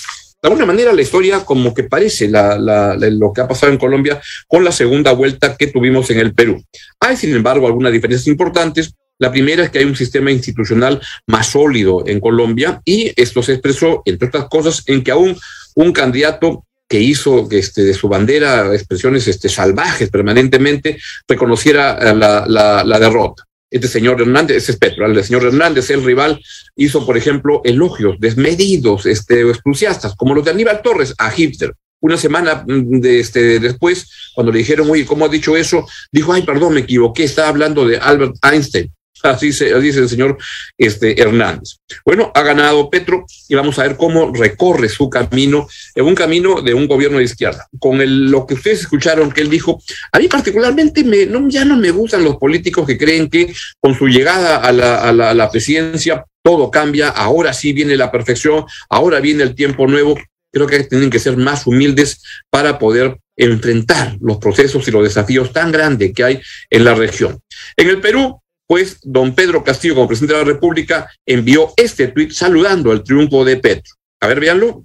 De 0.42 0.50
alguna 0.50 0.66
manera, 0.66 0.92
la 0.92 1.02
historia 1.02 1.46
como 1.46 1.74
que 1.74 1.84
parece 1.84 2.28
lo 2.28 3.32
que 3.34 3.42
ha 3.42 3.48
pasado 3.48 3.72
en 3.72 3.78
Colombia 3.78 4.22
con 4.46 4.66
la 4.66 4.74
segunda 4.74 5.14
vuelta 5.14 5.56
que 5.56 5.68
tuvimos 5.68 6.10
en 6.10 6.20
el 6.20 6.34
Perú. 6.34 6.62
Hay, 7.00 7.16
sin 7.16 7.34
embargo, 7.34 7.66
algunas 7.66 7.94
diferencias 7.94 8.28
importantes 8.28 8.94
la 9.20 9.32
primera 9.32 9.64
es 9.64 9.70
que 9.70 9.80
hay 9.80 9.86
un 9.86 9.96
sistema 9.96 10.32
institucional 10.32 11.02
más 11.28 11.48
sólido 11.48 12.04
en 12.06 12.20
Colombia 12.20 12.82
y 12.84 13.12
esto 13.16 13.42
se 13.44 13.54
expresó, 13.54 14.02
entre 14.06 14.28
otras 14.28 14.46
cosas, 14.46 14.84
en 14.88 15.04
que 15.04 15.12
aún 15.12 15.38
un 15.76 15.92
candidato 15.94 16.66
que 16.88 17.00
hizo 17.00 17.48
este, 17.52 17.84
de 17.84 17.94
su 17.94 18.08
bandera 18.08 18.74
expresiones 18.74 19.28
este, 19.28 19.50
salvajes 19.50 20.10
permanentemente, 20.10 21.00
reconociera 21.28 22.14
la, 22.14 22.46
la, 22.48 22.84
la 22.84 23.00
derrota 23.00 23.44
este 23.74 23.88
señor 23.88 24.22
Hernández, 24.22 24.58
ese 24.58 24.74
es 24.74 24.78
Petro, 24.78 25.08
el 25.08 25.24
señor 25.24 25.46
Hernández, 25.46 25.90
el 25.90 26.04
rival, 26.04 26.40
hizo, 26.76 27.08
por 27.08 27.18
ejemplo, 27.18 27.62
elogios 27.64 28.18
desmedidos, 28.20 29.08
este, 29.08 29.42
entusiastas, 29.42 30.16
como 30.16 30.36
los 30.36 30.46
de 30.46 30.52
Aníbal 30.52 30.84
Torres 30.84 31.16
a 31.18 31.34
Hitler. 31.36 31.74
Una 32.00 32.16
semana 32.16 32.64
mm, 32.68 33.00
de 33.00 33.20
este, 33.20 33.60
después, 33.60 34.08
cuando 34.36 34.52
le 34.52 34.60
dijeron, 34.60 34.88
oye, 34.92 35.08
¿cómo 35.08 35.26
ha 35.26 35.30
dicho 35.30 35.58
eso? 35.58 35.88
Dijo, 36.12 36.34
ay, 36.34 36.44
perdón, 36.44 36.76
me 36.76 36.82
equivoqué, 36.82 37.24
estaba 37.24 37.50
hablando 37.50 37.88
de 37.88 37.98
Albert 37.98 38.36
Einstein. 38.44 38.94
Así 39.22 39.54
se 39.54 39.80
dice 39.80 40.00
el 40.00 40.10
señor 40.10 40.38
este, 40.78 41.22
Hernández. 41.22 41.78
Bueno, 42.06 42.32
ha 42.34 42.42
ganado 42.42 42.90
Petro 42.90 43.26
y 43.48 43.56
vamos 43.56 43.80
a 43.80 43.84
ver 43.84 43.96
cómo 43.96 44.34
recorre 44.34 44.90
su 44.90 45.10
camino, 45.10 45.68
en 45.96 46.06
un 46.06 46.16
camino 46.16 46.62
de 46.62 46.74
un 46.74 46.88
gobierno 46.88 47.20
de 47.20 47.24
izquierda. 47.24 47.68
Con 47.80 48.02
el, 48.02 48.30
lo 48.30 48.46
que 48.46 48.56
ustedes 48.56 48.82
escucharon 48.82 49.32
que 49.32 49.42
él 49.42 49.50
dijo, 49.50 49.82
a 50.12 50.20
mí 50.20 50.28
particularmente 50.28 51.04
me, 51.04 51.26
no, 51.26 51.48
ya 51.48 51.64
no 51.64 51.78
me 51.78 51.92
gustan 51.92 52.24
los 52.24 52.38
políticos 52.38 52.86
que 52.86 52.98
creen 52.98 53.30
que 53.30 53.54
con 53.80 53.96
su 53.96 54.08
llegada 54.08 54.58
a 54.58 54.72
la, 54.72 55.10
a 55.10 55.34
la 55.34 55.52
presidencia 55.52 56.26
todo 56.44 56.70
cambia, 56.70 57.08
ahora 57.08 57.54
sí 57.54 57.72
viene 57.72 57.96
la 57.96 58.12
perfección, 58.12 58.66
ahora 58.90 59.22
viene 59.22 59.44
el 59.44 59.56
tiempo 59.56 59.88
nuevo. 59.88 60.20
Creo 60.52 60.68
que 60.68 60.84
tienen 60.84 61.10
que 61.10 61.20
ser 61.20 61.38
más 61.38 61.66
humildes 61.66 62.22
para 62.50 62.78
poder 62.78 63.18
enfrentar 63.36 64.18
los 64.22 64.38
procesos 64.38 64.88
y 64.88 64.92
los 64.92 65.04
desafíos 65.04 65.52
tan 65.52 65.72
grandes 65.72 66.14
que 66.14 66.24
hay 66.24 66.42
en 66.70 66.84
la 66.84 66.94
región. 66.94 67.40
En 67.78 67.90
el 67.90 68.00
Perú, 68.02 68.43
pues 68.74 68.98
don 69.04 69.36
Pedro 69.36 69.64
Castillo, 69.64 69.94
como 69.94 70.08
presidente 70.08 70.34
de 70.34 70.40
la 70.40 70.52
República, 70.52 71.08
envió 71.28 71.72
este 71.78 72.08
tuit 72.08 72.32
saludando 72.32 72.92
el 72.92 73.04
triunfo 73.04 73.46
de 73.46 73.58
Petro. 73.58 73.94
A 74.20 74.26
ver, 74.26 74.40
véanlo. 74.40 74.84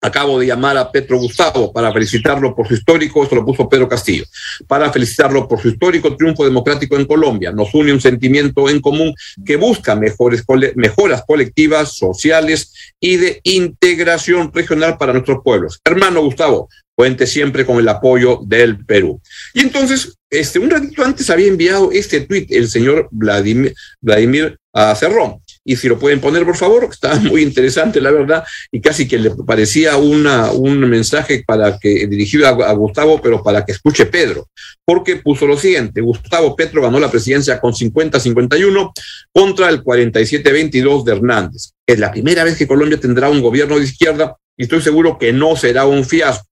Acabo 0.00 0.40
de 0.40 0.46
llamar 0.46 0.78
a 0.78 0.90
Petro 0.90 1.18
Gustavo 1.18 1.74
para 1.74 1.92
felicitarlo 1.92 2.56
por 2.56 2.66
su 2.66 2.72
histórico, 2.72 3.22
esto 3.22 3.34
lo 3.36 3.44
puso 3.44 3.68
Pedro 3.68 3.86
Castillo, 3.86 4.24
para 4.66 4.90
felicitarlo 4.90 5.46
por 5.46 5.60
su 5.60 5.68
histórico 5.68 6.16
triunfo 6.16 6.44
democrático 6.44 6.96
en 6.96 7.04
Colombia. 7.04 7.52
Nos 7.52 7.74
une 7.74 7.92
un 7.92 8.00
sentimiento 8.00 8.70
en 8.70 8.80
común 8.80 9.14
que 9.44 9.56
busca 9.56 9.94
mejores, 9.94 10.42
mejoras 10.74 11.22
colectivas, 11.26 11.94
sociales 11.94 12.72
y 12.98 13.18
de 13.18 13.40
integración 13.44 14.50
regional 14.54 14.96
para 14.96 15.12
nuestros 15.12 15.40
pueblos. 15.44 15.78
Hermano 15.84 16.22
Gustavo, 16.22 16.70
cuente 16.94 17.26
siempre 17.26 17.64
con 17.64 17.78
el 17.78 17.88
apoyo 17.88 18.40
del 18.44 18.84
Perú. 18.84 19.20
Y 19.54 19.60
entonces, 19.60 20.16
este, 20.30 20.58
un 20.58 20.70
ratito 20.70 21.04
antes 21.04 21.28
había 21.30 21.48
enviado 21.48 21.90
este 21.92 22.22
tuit 22.22 22.50
el 22.52 22.68
señor 22.68 23.08
Vladimir, 23.10 23.74
Vladimir 24.00 24.58
uh, 24.72 24.94
Cerrón. 24.94 25.38
y 25.64 25.76
si 25.76 25.88
lo 25.88 25.98
pueden 25.98 26.20
poner, 26.20 26.44
por 26.44 26.56
favor, 26.56 26.88
está 26.90 27.14
muy 27.16 27.42
interesante, 27.42 28.00
la 28.00 28.10
verdad, 28.10 28.44
y 28.70 28.80
casi 28.80 29.06
que 29.06 29.18
le 29.18 29.30
parecía 29.30 29.96
una, 29.96 30.50
un 30.52 30.80
mensaje 30.80 31.44
para 31.46 31.78
que, 31.78 32.06
dirigido 32.06 32.46
a, 32.46 32.72
Gustavo, 32.72 33.20
pero 33.20 33.42
para 33.42 33.64
que 33.64 33.72
escuche 33.72 34.06
Pedro, 34.06 34.48
porque 34.84 35.16
puso 35.16 35.46
lo 35.46 35.58
siguiente, 35.58 36.00
Gustavo 36.00 36.56
Petro 36.56 36.82
ganó 36.82 36.98
la 36.98 37.10
presidencia 37.10 37.60
con 37.60 37.72
50-51 37.72 38.92
contra 39.32 39.68
el 39.68 39.82
47-22 39.82 41.04
de 41.04 41.12
Hernández. 41.12 41.72
Es 41.86 41.98
la 41.98 42.10
primera 42.10 42.44
vez 42.44 42.56
que 42.56 42.66
Colombia 42.66 42.98
tendrá 42.98 43.28
un 43.28 43.42
gobierno 43.42 43.78
de 43.78 43.84
izquierda 43.84 44.36
y 44.56 44.64
estoy 44.64 44.82
seguro 44.82 45.18
que 45.18 45.32
no 45.32 45.56
será 45.56 45.86
un 45.86 46.04
fiasco 46.04 46.51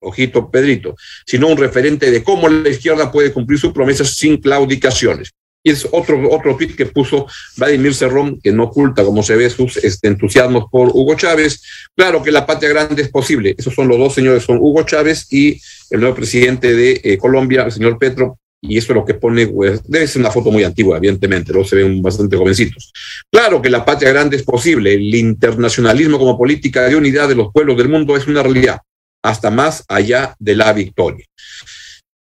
ojito 0.00 0.50
Pedrito, 0.50 0.94
sino 1.26 1.48
un 1.48 1.56
referente 1.56 2.10
de 2.10 2.22
cómo 2.22 2.48
la 2.48 2.68
izquierda 2.68 3.10
puede 3.10 3.32
cumplir 3.32 3.58
sus 3.58 3.72
promesas 3.72 4.14
sin 4.14 4.38
claudicaciones. 4.38 5.32
Y 5.62 5.70
es 5.70 5.84
otro, 5.90 6.30
otro 6.30 6.56
tweet 6.56 6.76
que 6.76 6.86
puso 6.86 7.26
Vladimir 7.56 7.92
Cerrón, 7.92 8.40
que 8.40 8.52
no 8.52 8.64
oculta, 8.64 9.02
como 9.02 9.24
se 9.24 9.34
ve, 9.34 9.50
sus 9.50 9.76
este, 9.78 10.06
entusiasmos 10.06 10.66
por 10.70 10.90
Hugo 10.90 11.16
Chávez. 11.16 11.60
Claro 11.96 12.22
que 12.22 12.30
la 12.30 12.46
patria 12.46 12.70
grande 12.70 13.02
es 13.02 13.08
posible. 13.08 13.52
Esos 13.58 13.74
son 13.74 13.88
los 13.88 13.98
dos 13.98 14.14
señores, 14.14 14.44
son 14.44 14.58
Hugo 14.58 14.84
Chávez 14.84 15.26
y 15.32 15.60
el 15.90 16.00
nuevo 16.00 16.14
presidente 16.14 16.72
de 16.72 17.00
eh, 17.02 17.18
Colombia, 17.18 17.64
el 17.64 17.72
señor 17.72 17.98
Petro. 17.98 18.38
Y 18.62 18.78
eso 18.78 18.92
es 18.92 18.96
lo 18.96 19.04
que 19.04 19.14
pone, 19.14 19.48
pues, 19.48 19.82
debe 19.88 20.06
ser 20.06 20.20
una 20.20 20.30
foto 20.30 20.52
muy 20.52 20.62
antigua, 20.62 20.98
evidentemente, 20.98 21.52
¿no? 21.52 21.64
Se 21.64 21.74
ven 21.74 22.00
bastante 22.00 22.36
jovencitos. 22.36 22.92
Claro 23.30 23.60
que 23.60 23.68
la 23.68 23.84
patria 23.84 24.12
grande 24.12 24.36
es 24.36 24.44
posible. 24.44 24.94
El 24.94 25.12
internacionalismo 25.14 26.16
como 26.16 26.38
política 26.38 26.88
de 26.88 26.94
unidad 26.94 27.28
de 27.28 27.34
los 27.34 27.52
pueblos 27.52 27.76
del 27.76 27.88
mundo 27.88 28.16
es 28.16 28.28
una 28.28 28.42
realidad, 28.42 28.78
hasta 29.26 29.50
más 29.50 29.84
allá 29.88 30.36
de 30.38 30.54
la 30.54 30.72
victoria. 30.72 31.26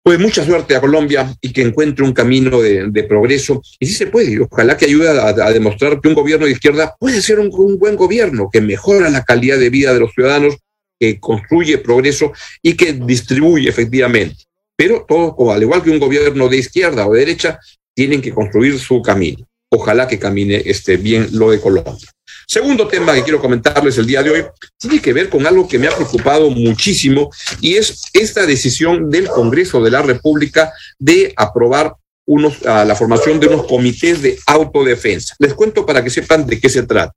Pues 0.03 0.19
mucha 0.19 0.43
suerte 0.43 0.75
a 0.75 0.81
Colombia 0.81 1.35
y 1.39 1.51
que 1.51 1.61
encuentre 1.61 2.03
un 2.03 2.13
camino 2.13 2.61
de, 2.61 3.03
progreso. 3.03 3.61
Y 3.79 3.87
sí 3.87 3.93
se 3.93 4.07
puede, 4.07 4.39
ojalá 4.39 4.75
que 4.75 4.85
ayude 4.85 5.09
a, 5.09 5.51
demostrar 5.51 5.99
que 6.01 6.07
un 6.07 6.15
gobierno 6.15 6.45
de 6.45 6.51
izquierda 6.51 6.95
puede 6.99 7.21
ser 7.21 7.39
un, 7.39 7.49
buen 7.79 7.95
gobierno, 7.95 8.49
que 8.51 8.61
mejora 8.61 9.09
la 9.09 9.23
calidad 9.23 9.57
de 9.57 9.69
vida 9.69 9.93
de 9.93 9.99
los 9.99 10.13
ciudadanos, 10.13 10.57
que 10.99 11.19
construye 11.19 11.77
progreso 11.77 12.33
y 12.61 12.75
que 12.75 12.93
distribuye 12.93 13.69
efectivamente. 13.69 14.43
Pero 14.75 15.05
todo, 15.07 15.51
al 15.51 15.61
igual 15.61 15.83
que 15.83 15.91
un 15.91 15.99
gobierno 15.99 16.47
de 16.49 16.57
izquierda 16.57 17.07
o 17.07 17.13
de 17.13 17.19
derecha, 17.19 17.59
tienen 17.95 18.21
que 18.21 18.31
construir 18.31 18.79
su 18.79 19.01
camino. 19.01 19.45
Ojalá 19.71 20.07
que 20.07 20.19
camine 20.19 20.61
este, 20.65 20.97
bien 20.97 21.29
lo 21.33 21.51
de 21.51 21.59
Colombia. 21.59 22.14
Segundo 22.47 22.87
tema 22.87 23.13
que 23.13 23.23
quiero 23.23 23.41
comentarles 23.41 23.97
el 23.97 24.05
día 24.05 24.23
de 24.23 24.29
hoy 24.29 24.45
tiene 24.77 25.01
que 25.01 25.13
ver 25.13 25.29
con 25.29 25.45
algo 25.45 25.67
que 25.67 25.79
me 25.79 25.87
ha 25.87 25.95
preocupado 25.95 26.49
muchísimo 26.49 27.31
y 27.61 27.75
es 27.75 28.03
esta 28.13 28.45
decisión 28.45 29.09
del 29.09 29.27
Congreso 29.27 29.81
de 29.81 29.91
la 29.91 30.01
República 30.01 30.71
de 30.99 31.33
aprobar 31.35 31.95
unos, 32.27 32.61
la 32.61 32.95
formación 32.95 33.39
de 33.39 33.47
unos 33.47 33.67
comités 33.67 34.21
de 34.21 34.37
autodefensa. 34.47 35.35
Les 35.39 35.53
cuento 35.53 35.85
para 35.85 36.03
que 36.03 36.09
sepan 36.09 36.45
de 36.45 36.59
qué 36.59 36.69
se 36.69 36.83
trata. 36.83 37.13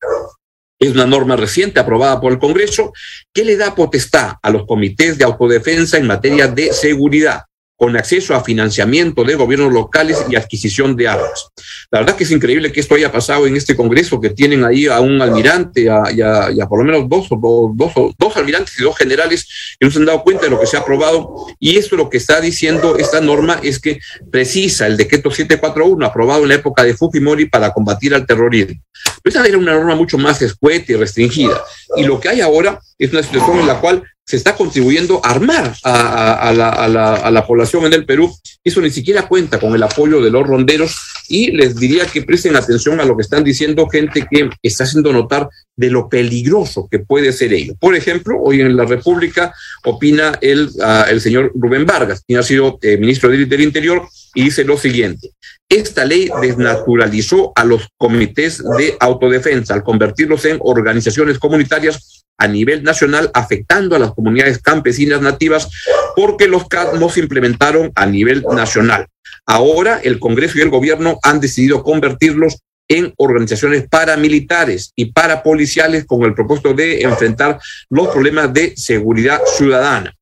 Es 0.79 0.93
una 0.93 1.07
norma 1.07 1.35
reciente 1.35 1.81
aprobada 1.81 2.21
por 2.21 2.33
el 2.33 2.39
Congreso 2.39 2.93
que 3.33 3.45
le 3.45 3.57
da 3.57 3.75
potestad 3.75 4.35
a 4.43 4.51
los 4.51 4.65
comités 4.67 5.19
de 5.19 5.25
autodefensa 5.25 5.97
en 5.97 6.07
materia 6.07 6.47
de 6.47 6.73
seguridad 6.73 7.43
con 7.79 7.97
acceso 7.97 8.35
a 8.35 8.43
financiamiento 8.43 9.23
de 9.23 9.37
gobiernos 9.37 9.73
locales 9.73 10.25
y 10.29 10.35
adquisición 10.35 10.97
de 10.97 11.07
armas. 11.07 11.47
La 11.93 12.01
verdad 12.01 12.17
que 12.17 12.25
es 12.25 12.31
increíble 12.33 12.73
que 12.73 12.81
esto 12.81 12.97
haya 12.97 13.13
pasado 13.13 13.47
en 13.47 13.55
este 13.55 13.77
Congreso, 13.77 14.21
que 14.21 14.31
tienen 14.31 14.65
ahí 14.65 14.89
a 14.89 14.99
un 14.99 15.23
almirante 15.23 15.83
y 15.83 15.87
a, 15.87 16.67
por 16.69 16.81
lo 16.81 16.85
menos 16.85 17.09
dos, 17.09 17.29
dos, 17.31 18.15
dos 18.19 18.37
almirantes 18.37 18.75
y 18.81 18.83
dos 18.83 18.97
generales 18.99 19.77
que 19.79 19.87
no 19.87 19.93
se 19.93 19.99
han 20.01 20.07
dado 20.07 20.25
cuenta 20.25 20.47
de 20.47 20.51
lo 20.51 20.59
que 20.59 20.67
se 20.67 20.77
ha 20.77 20.81
aprobado. 20.81 21.47
Y 21.61 21.77
esto 21.77 21.95
lo 21.95 22.11
que 22.11 22.17
está 22.17 22.41
diciendo 22.41 22.97
esta 22.99 23.21
norma 23.21 23.61
es 23.63 23.79
que 23.79 24.01
precisa 24.29 24.89
el 24.89 24.97
decreto 24.97 25.31
741 25.31 26.05
aprobado 26.05 26.43
en 26.43 26.49
la 26.49 26.55
época 26.57 26.83
de 26.83 26.95
Fujimori 26.95 27.47
para 27.47 27.73
combatir 27.73 28.13
al 28.13 28.27
terrorismo. 28.27 28.83
Pero 29.23 29.39
esa 29.39 29.47
era 29.47 29.57
una 29.57 29.75
norma 29.75 29.95
mucho 29.95 30.19
más 30.19 30.43
escueta 30.43 30.91
y 30.91 30.97
restringida. 30.97 31.63
Y 31.97 32.03
lo 32.03 32.19
que 32.19 32.29
hay 32.29 32.41
ahora 32.41 32.81
es 32.99 33.13
una 33.13 33.23
situación 33.23 33.61
en 33.61 33.69
la 33.69 33.81
cual 33.81 34.03
se 34.29 34.37
está 34.37 34.55
contribuyendo 34.55 35.23
a 35.25 35.31
armar 35.31 35.75
a, 35.85 36.53
la, 36.53 37.47
población 37.47 37.87
en 37.87 37.95
el 37.95 38.05
Perú. 38.05 38.31
Eso 38.63 38.83
ni 38.83 38.91
siquiera 38.91 39.27
cuenta 39.27 39.59
con 39.59 39.75
el 39.75 39.83
apoyo 39.83 40.21
de 40.21 40.31
los 40.31 40.47
ronderos 40.47 40.95
y 41.31 41.51
les 41.53 41.75
diría 41.77 42.05
que 42.05 42.21
presten 42.21 42.55
atención 42.55 43.01
a 43.01 43.07
lo 43.07 43.17
que 43.17 43.23
están 43.23 43.43
diciendo 43.43 43.89
gente 43.89 44.27
que 44.31 44.51
está 44.63 44.85
haciendo 44.85 45.15
notar 45.15 45.49
de 45.77 45.89
lo 45.89 46.11
peligroso 46.11 46.89
que 46.91 46.99
puede 46.99 47.33
ser 47.33 47.55
ello. 47.55 47.75
Por 47.81 47.95
ejemplo, 47.95 48.39
hoy 48.39 48.61
en 48.61 48.77
la 48.77 48.85
República 48.85 49.55
opina 49.85 50.39
el, 50.43 50.69
ah, 50.83 51.07
el 51.09 51.23
señor 51.23 51.51
Rubén 51.55 51.87
Vargas, 51.87 52.23
quien 52.27 52.39
ha 52.39 52.43
sido 52.43 52.79
eh, 52.83 52.99
ministro 52.99 53.31
del 53.31 53.63
Interior, 53.63 54.07
y 54.35 54.45
dice 54.45 54.63
lo 54.63 54.77
siguiente. 54.77 55.31
Esta 55.71 56.05
ley 56.05 56.31
desnaturalizó 56.43 57.53
a 57.55 57.65
los 57.65 57.89
comités 57.97 58.63
de 58.79 58.95
autodefensa 59.01 59.73
al 59.73 59.83
convertirlos 59.83 60.45
en 60.45 60.59
organizaciones 60.61 61.39
comunitarias 61.39 62.18
a 62.39 62.49
nivel 62.49 62.83
nacional, 62.83 63.31
afectando 63.35 63.97
a 63.97 63.99
las 63.99 64.15
comunidades 64.15 64.59
campesinas 64.61 65.21
nativas, 65.21 65.69
porque 66.17 66.49
los 66.49 66.69
CAD 66.69 66.99
se 67.11 67.21
implementaron 67.21 67.93
a 67.95 68.07
nivel 68.07 68.45
nacional. 68.55 69.07
Ahora 69.45 70.01
el 70.03 70.19
Congreso 70.19 70.59
y 70.59 70.63
el 70.63 70.71
gobierno 70.71 71.19
han 71.23 71.41
decidido 71.41 71.83
convertirlos 71.83 72.59
en 72.89 73.13
organizaciones 73.19 73.87
paramilitares 73.89 74.93
y 74.97 75.13
parapoliciales 75.13 76.07
con 76.07 76.23
el 76.23 76.35
propósito 76.35 76.73
de 76.73 77.03
enfrentar 77.03 77.59
los 77.91 78.09
problemas 78.09 78.53
de 78.53 78.75
seguridad 78.77 79.41
ciudadana. 79.57 80.15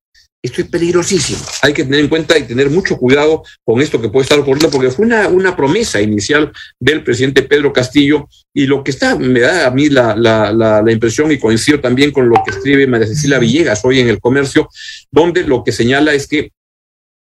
Esto 0.46 0.60
es 0.60 0.68
peligrosísimo. 0.68 1.40
Hay 1.62 1.72
que 1.72 1.82
tener 1.82 1.98
en 1.98 2.06
cuenta 2.06 2.38
y 2.38 2.44
tener 2.44 2.70
mucho 2.70 2.96
cuidado 2.96 3.42
con 3.64 3.80
esto 3.80 4.00
que 4.00 4.08
puede 4.08 4.22
estar 4.22 4.38
ocurriendo, 4.38 4.70
porque 4.70 4.92
fue 4.92 5.04
una, 5.04 5.26
una 5.26 5.56
promesa 5.56 6.00
inicial 6.00 6.52
del 6.78 7.02
presidente 7.02 7.42
Pedro 7.42 7.72
Castillo 7.72 8.28
y 8.54 8.66
lo 8.66 8.84
que 8.84 8.92
está, 8.92 9.16
me 9.16 9.40
da 9.40 9.66
a 9.66 9.72
mí 9.72 9.88
la, 9.88 10.14
la, 10.14 10.52
la, 10.52 10.92
impresión 10.92 11.32
y 11.32 11.38
coincido 11.38 11.80
también 11.80 12.12
con 12.12 12.28
lo 12.28 12.36
que 12.44 12.52
escribe 12.52 12.86
María 12.86 13.08
Cecilia 13.08 13.40
Villegas 13.40 13.84
hoy 13.84 13.98
en 13.98 14.08
el 14.08 14.20
comercio, 14.20 14.68
donde 15.10 15.42
lo 15.42 15.64
que 15.64 15.72
señala 15.72 16.14
es 16.14 16.28
que 16.28 16.52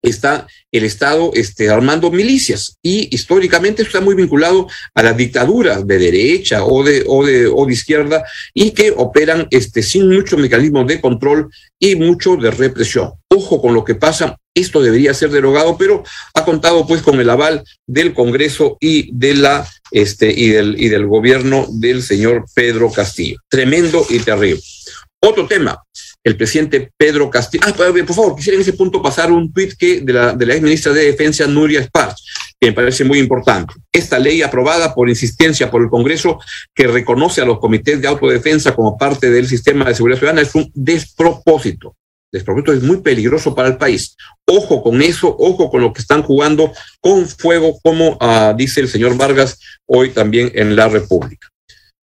está 0.09 0.47
el 0.71 0.83
Estado 0.83 1.31
este, 1.33 1.69
armando 1.69 2.11
milicias 2.11 2.77
y 2.81 3.13
históricamente 3.15 3.81
está 3.81 4.01
muy 4.01 4.15
vinculado 4.15 4.67
a 4.93 5.03
las 5.03 5.15
dictaduras 5.15 5.85
de 5.87 5.97
derecha 5.97 6.63
o 6.63 6.83
de, 6.83 7.03
o 7.07 7.25
de, 7.25 7.47
o 7.47 7.65
de 7.65 7.73
izquierda 7.73 8.23
y 8.53 8.71
que 8.71 8.91
operan 8.95 9.47
este, 9.51 9.81
sin 9.81 10.09
mucho 10.09 10.37
mecanismo 10.37 10.83
de 10.83 10.99
control 10.99 11.49
y 11.79 11.95
mucho 11.95 12.35
de 12.35 12.51
represión. 12.51 13.13
Ojo 13.29 13.61
con 13.61 13.73
lo 13.73 13.83
que 13.83 13.95
pasa, 13.95 14.37
esto 14.55 14.81
debería 14.81 15.13
ser 15.13 15.29
derogado, 15.29 15.77
pero 15.77 16.03
ha 16.33 16.43
contado 16.43 16.87
pues 16.87 17.01
con 17.01 17.19
el 17.19 17.29
aval 17.29 17.63
del 17.85 18.13
Congreso 18.13 18.77
y 18.79 19.15
de 19.15 19.35
la 19.35 19.67
este 19.91 20.31
y 20.31 20.49
del 20.49 20.81
y 20.81 20.89
del 20.89 21.05
gobierno 21.05 21.67
del 21.69 22.01
señor 22.01 22.45
Pedro 22.53 22.91
Castillo. 22.91 23.37
Tremendo 23.49 24.05
y 24.09 24.19
terrible. 24.19 24.61
Otro 25.19 25.47
tema, 25.47 25.83
el 26.27 26.35
presidente 26.35 26.91
Pedro 26.97 27.29
Castillo. 27.29 27.63
Ah, 27.65 27.73
por 27.73 28.13
favor, 28.13 28.35
quisiera 28.35 28.55
en 28.55 28.61
ese 28.61 28.73
punto 28.73 29.01
pasar 29.01 29.31
un 29.31 29.51
tuit 29.51 29.73
que 29.77 30.01
de 30.01 30.13
la, 30.13 30.33
de 30.33 30.45
la 30.45 30.53
ex 30.53 30.61
ministra 30.61 30.91
de 30.91 31.05
Defensa, 31.05 31.47
Nuria 31.47 31.81
Sparks, 31.81 32.53
que 32.59 32.67
me 32.67 32.73
parece 32.73 33.05
muy 33.05 33.19
importante. 33.19 33.73
Esta 33.91 34.19
ley 34.19 34.41
aprobada 34.41 34.93
por 34.93 35.09
insistencia 35.09 35.71
por 35.71 35.81
el 35.81 35.89
Congreso, 35.89 36.39
que 36.75 36.87
reconoce 36.87 37.41
a 37.41 37.45
los 37.45 37.59
comités 37.59 38.01
de 38.01 38.07
autodefensa 38.09 38.75
como 38.75 38.97
parte 38.97 39.29
del 39.29 39.47
sistema 39.47 39.85
de 39.85 39.95
seguridad 39.95 40.19
ciudadana, 40.19 40.41
es 40.41 40.53
un 40.53 40.69
despropósito. 40.73 41.95
Despropósito 42.29 42.73
es 42.73 42.83
muy 42.83 42.97
peligroso 42.97 43.55
para 43.55 43.69
el 43.69 43.77
país. 43.77 44.17
Ojo 44.45 44.83
con 44.83 45.01
eso, 45.01 45.33
ojo 45.39 45.71
con 45.71 45.79
lo 45.79 45.93
que 45.93 46.01
están 46.01 46.23
jugando 46.23 46.73
con 46.99 47.25
fuego, 47.25 47.79
como 47.81 48.17
uh, 48.19 48.53
dice 48.55 48.81
el 48.81 48.89
señor 48.89 49.15
Vargas 49.15 49.59
hoy 49.85 50.09
también 50.09 50.51
en 50.53 50.75
la 50.75 50.89
República 50.89 51.47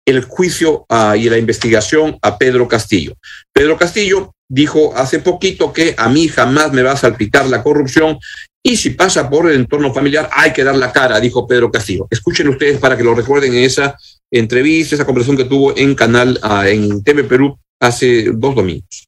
el 0.06 0.24
juicio 0.24 0.86
uh, 0.90 1.16
y 1.16 1.30
la 1.30 1.38
investigación 1.38 2.18
a 2.22 2.38
Pedro 2.38 2.68
Castillo. 2.68 3.14
Pedro 3.52 3.78
Castillo 3.78 4.34
dijo 4.48 4.96
hace 4.96 5.20
poquito 5.20 5.74
que 5.74 5.96
a 5.98 6.08
mí 6.10 6.28
jamás 6.28 6.72
me 6.72 6.84
va 6.84 6.92
a 6.92 6.98
salpicar 6.98 7.48
la 7.48 7.64
corrupción 7.64 8.20
y 8.64 8.78
si 8.78 8.92
pasa 8.92 9.30
por 9.30 9.50
el 9.50 9.58
entorno 9.58 9.94
familiar 9.94 10.30
hay 10.32 10.54
que 10.54 10.64
dar 10.64 10.76
la 10.76 10.92
cara, 10.92 11.20
dijo 11.20 11.48
Pedro 11.48 11.72
Castillo. 11.72 12.08
Escuchen 12.10 12.48
ustedes 12.50 12.80
para 12.80 12.96
que 12.96 13.04
lo 13.04 13.16
recuerden 13.16 13.54
en 13.54 13.64
esa 13.64 13.98
entrevista, 14.32 14.96
esa 14.96 15.06
conversación 15.06 15.38
que 15.38 15.46
tuvo 15.46 15.76
en 15.76 15.96
canal, 15.96 16.40
uh, 16.44 16.66
en 16.68 17.04
TV 17.04 17.24
Perú 17.24 17.58
hace 17.80 18.32
dos 18.34 18.56
domingos. 18.56 19.08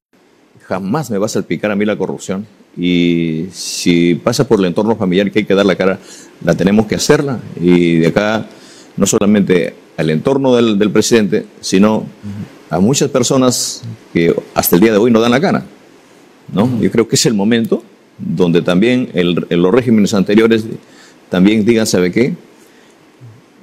Jamás 0.68 1.10
me 1.12 1.18
va 1.18 1.28
a 1.28 1.30
salpicar 1.30 1.72
a 1.72 1.76
mí 1.76 1.86
la 1.86 1.96
corrupción 1.96 2.46
y 2.76 3.48
si 3.52 4.16
pasa 4.16 4.48
por 4.48 4.60
el 4.60 4.66
entorno 4.66 4.96
familiar 4.96 5.32
que 5.32 5.40
hay 5.40 5.46
que 5.46 5.56
dar 5.56 5.66
la 5.66 5.76
cara, 5.76 6.00
la 6.44 6.56
tenemos 6.56 6.88
que 6.88 6.96
hacerla 6.96 7.40
y 7.60 7.98
de 7.98 8.08
acá 8.08 8.48
no 8.98 9.06
solamente 9.06 9.74
al 9.96 10.10
entorno 10.10 10.56
del, 10.56 10.92
presidente, 10.92 11.46
sino 11.62 12.06
a 12.70 12.80
muchas 12.80 13.10
personas 13.10 13.84
que 14.14 14.36
hasta 14.54 14.76
el 14.76 14.82
día 14.82 14.92
de 14.92 14.98
hoy 14.98 15.12
no 15.12 15.20
dan 15.20 15.32
la 15.32 15.40
cara. 15.40 15.64
¿no? 16.52 16.70
Yo 16.82 16.92
creo 16.92 17.08
que 17.08 17.16
es 17.16 17.26
el 17.26 17.34
momento 17.34 17.84
donde 18.18 18.62
también 18.62 19.10
el, 19.14 19.46
los 19.50 19.74
regímenes 19.74 20.14
anteriores 20.14 20.66
también 21.30 21.64
digan, 21.66 21.86
¿sabe 21.86 22.12
qué? 22.12 22.34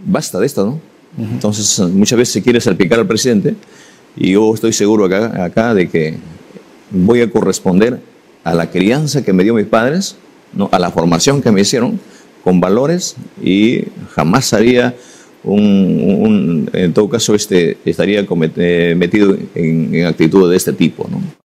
Basta 0.04 0.38
de 0.38 0.46
esto, 0.46 0.64
¿no? 0.66 0.80
Entonces, 1.16 1.78
muchas 1.90 2.18
veces 2.18 2.32
se 2.32 2.42
quiere 2.42 2.60
salpicar 2.60 2.98
al 2.98 3.06
presidente 3.06 3.54
y 4.16 4.32
yo 4.32 4.52
estoy 4.52 4.72
seguro 4.72 5.04
acá, 5.04 5.44
acá 5.44 5.72
de 5.72 5.88
que 5.88 6.16
voy 6.90 7.20
a 7.20 7.30
corresponder 7.30 8.00
a 8.42 8.52
la 8.52 8.70
crianza 8.70 9.22
que 9.22 9.32
me 9.32 9.44
dio 9.44 9.54
mis 9.54 9.66
padres, 9.66 10.16
¿no? 10.52 10.68
a 10.72 10.78
la 10.78 10.90
formación 10.90 11.40
que 11.40 11.52
me 11.52 11.60
hicieron 11.60 12.00
con 12.42 12.60
valores 12.60 13.16
y 13.42 13.84
jamás 14.14 14.52
haría 14.52 14.94
un, 15.44 16.70
en 16.72 16.92
todo 16.92 17.08
caso, 17.08 17.34
este, 17.34 17.76
estaría 17.84 18.24
eh, 18.56 18.94
metido 18.96 19.36
en, 19.54 19.94
en 19.94 20.06
actitudes 20.06 20.50
de 20.50 20.56
este 20.56 20.72
tipo, 20.72 21.08
¿no? 21.10 21.43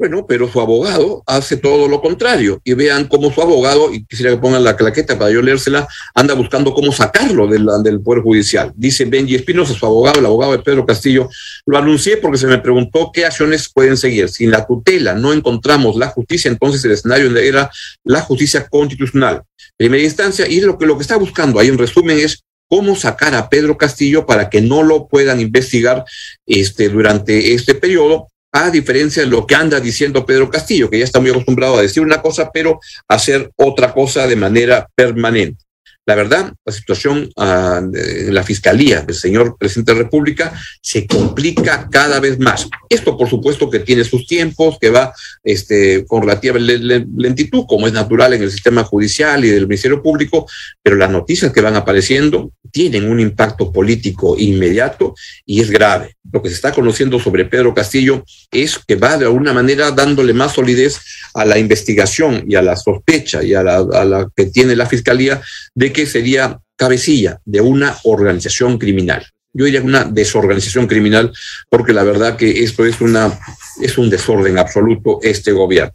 Bueno, 0.00 0.24
pero 0.26 0.50
su 0.50 0.58
abogado 0.62 1.22
hace 1.26 1.58
todo 1.58 1.86
lo 1.86 2.00
contrario. 2.00 2.58
Y 2.64 2.72
vean 2.72 3.06
cómo 3.06 3.30
su 3.30 3.42
abogado, 3.42 3.92
y 3.92 4.02
quisiera 4.06 4.30
que 4.30 4.38
pongan 4.38 4.64
la 4.64 4.74
claqueta 4.74 5.18
para 5.18 5.30
yo 5.30 5.42
leérsela, 5.42 5.86
anda 6.14 6.32
buscando 6.32 6.72
cómo 6.72 6.90
sacarlo 6.90 7.46
del, 7.46 7.68
del 7.84 8.00
Poder 8.00 8.22
Judicial. 8.22 8.72
Dice 8.74 9.04
Benji 9.04 9.34
Espinosa, 9.34 9.74
su 9.74 9.84
abogado, 9.84 10.20
el 10.20 10.24
abogado 10.24 10.52
de 10.52 10.60
Pedro 10.60 10.86
Castillo, 10.86 11.28
lo 11.66 11.76
anuncié 11.76 12.16
porque 12.16 12.38
se 12.38 12.46
me 12.46 12.56
preguntó 12.56 13.10
qué 13.12 13.26
acciones 13.26 13.70
pueden 13.70 13.98
seguir. 13.98 14.30
Si 14.30 14.44
en 14.44 14.52
la 14.52 14.66
tutela 14.66 15.12
no 15.12 15.34
encontramos 15.34 15.96
la 15.96 16.06
justicia, 16.06 16.50
entonces 16.50 16.82
el 16.86 16.92
escenario 16.92 17.36
era 17.36 17.70
la 18.02 18.22
justicia 18.22 18.66
constitucional. 18.68 19.42
Primera 19.76 20.02
instancia, 20.02 20.48
y 20.48 20.62
lo 20.62 20.78
que, 20.78 20.86
lo 20.86 20.96
que 20.96 21.02
está 21.02 21.18
buscando 21.18 21.60
ahí 21.60 21.68
en 21.68 21.76
resumen 21.76 22.18
es 22.18 22.42
cómo 22.70 22.96
sacar 22.96 23.34
a 23.34 23.50
Pedro 23.50 23.76
Castillo 23.76 24.24
para 24.24 24.48
que 24.48 24.62
no 24.62 24.82
lo 24.82 25.08
puedan 25.08 25.40
investigar 25.40 26.06
este, 26.46 26.88
durante 26.88 27.52
este 27.52 27.74
periodo 27.74 28.28
a 28.52 28.70
diferencia 28.70 29.22
de 29.22 29.28
lo 29.28 29.46
que 29.46 29.54
anda 29.54 29.80
diciendo 29.80 30.26
Pedro 30.26 30.50
Castillo, 30.50 30.90
que 30.90 30.98
ya 30.98 31.04
está 31.04 31.20
muy 31.20 31.30
acostumbrado 31.30 31.78
a 31.78 31.82
decir 31.82 32.02
una 32.02 32.20
cosa, 32.20 32.50
pero 32.50 32.80
hacer 33.08 33.50
otra 33.56 33.92
cosa 33.92 34.26
de 34.26 34.36
manera 34.36 34.88
permanente. 34.94 35.64
La 36.06 36.14
verdad, 36.14 36.52
la 36.64 36.72
situación 36.72 37.30
uh, 37.36 37.90
de 37.90 38.32
la 38.32 38.42
fiscalía 38.42 39.02
del 39.02 39.14
señor 39.14 39.56
presidente 39.58 39.92
de 39.92 39.98
la 39.98 40.04
República 40.04 40.52
se 40.82 41.06
complica 41.06 41.88
cada 41.90 42.18
vez 42.20 42.38
más. 42.38 42.68
Esto, 42.88 43.16
por 43.16 43.28
supuesto, 43.28 43.70
que 43.70 43.80
tiene 43.80 44.02
sus 44.04 44.26
tiempos, 44.26 44.78
que 44.80 44.90
va 44.90 45.12
este, 45.44 46.04
con 46.06 46.22
relativa 46.22 46.58
lentitud, 46.58 47.64
como 47.68 47.86
es 47.86 47.92
natural 47.92 48.32
en 48.32 48.42
el 48.42 48.50
sistema 48.50 48.82
judicial 48.82 49.44
y 49.44 49.50
del 49.50 49.68
Ministerio 49.68 50.02
Público, 50.02 50.48
pero 50.82 50.96
las 50.96 51.10
noticias 51.10 51.52
que 51.52 51.60
van 51.60 51.76
apareciendo 51.76 52.50
tienen 52.72 53.10
un 53.10 53.20
impacto 53.20 53.70
político 53.70 54.36
inmediato 54.38 55.14
y 55.44 55.60
es 55.60 55.70
grave. 55.70 56.16
Lo 56.32 56.42
que 56.42 56.48
se 56.48 56.54
está 56.54 56.72
conociendo 56.72 57.18
sobre 57.18 57.44
Pedro 57.44 57.74
Castillo 57.74 58.24
es 58.50 58.78
que 58.78 58.96
va 58.96 59.18
de 59.18 59.26
alguna 59.26 59.52
manera 59.52 59.90
dándole 59.90 60.32
más 60.32 60.52
solidez 60.52 61.00
a 61.34 61.44
la 61.44 61.58
investigación 61.58 62.44
y 62.48 62.54
a 62.54 62.62
la 62.62 62.76
sospecha 62.76 63.42
y 63.42 63.54
a 63.54 63.62
la 63.62 64.28
que 64.34 64.46
tiene 64.46 64.76
la 64.76 64.86
fiscalía 64.86 65.40
de 65.74 65.89
que 65.92 66.06
sería 66.06 66.58
cabecilla 66.76 67.40
de 67.44 67.60
una 67.60 67.96
organización 68.04 68.78
criminal. 68.78 69.26
Yo 69.52 69.64
diría 69.64 69.82
una 69.82 70.04
desorganización 70.04 70.86
criminal, 70.86 71.32
porque 71.68 71.92
la 71.92 72.04
verdad 72.04 72.36
que 72.36 72.62
esto 72.62 72.86
es, 72.86 73.00
una, 73.00 73.38
es 73.80 73.98
un 73.98 74.08
desorden 74.08 74.58
absoluto, 74.58 75.18
este 75.22 75.52
gobierno. 75.52 75.94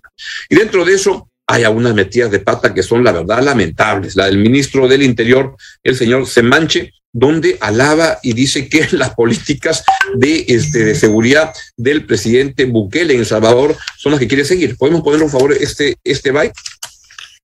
Y 0.49 0.55
dentro 0.55 0.83
de 0.83 0.93
eso 0.93 1.29
hay 1.47 1.63
algunas 1.63 1.93
metidas 1.93 2.31
de 2.31 2.39
pata 2.39 2.73
que 2.73 2.83
son, 2.83 3.03
la 3.03 3.11
verdad, 3.11 3.41
lamentables. 3.41 4.15
La 4.15 4.25
del 4.25 4.37
ministro 4.37 4.87
del 4.87 5.03
Interior, 5.03 5.55
el 5.83 5.95
señor 5.95 6.27
Semanche, 6.27 6.91
donde 7.17 7.57
alaba 7.61 8.19
y 8.23 8.33
dice 8.33 8.67
que 8.67 8.87
las 8.91 9.15
políticas 9.15 9.85
de, 10.15 10.45
este, 10.49 10.83
de 10.83 10.95
seguridad 10.95 11.53
del 11.77 12.05
presidente 12.05 12.65
Bukele 12.65 13.13
en 13.13 13.21
El 13.21 13.25
Salvador 13.25 13.77
son 13.97 14.11
las 14.11 14.19
que 14.19 14.27
quiere 14.27 14.43
seguir. 14.43 14.75
¿Podemos 14.75 15.01
poner, 15.01 15.21
por 15.21 15.31
favor, 15.31 15.53
este, 15.53 15.95
este 16.03 16.31
byte? 16.31 16.53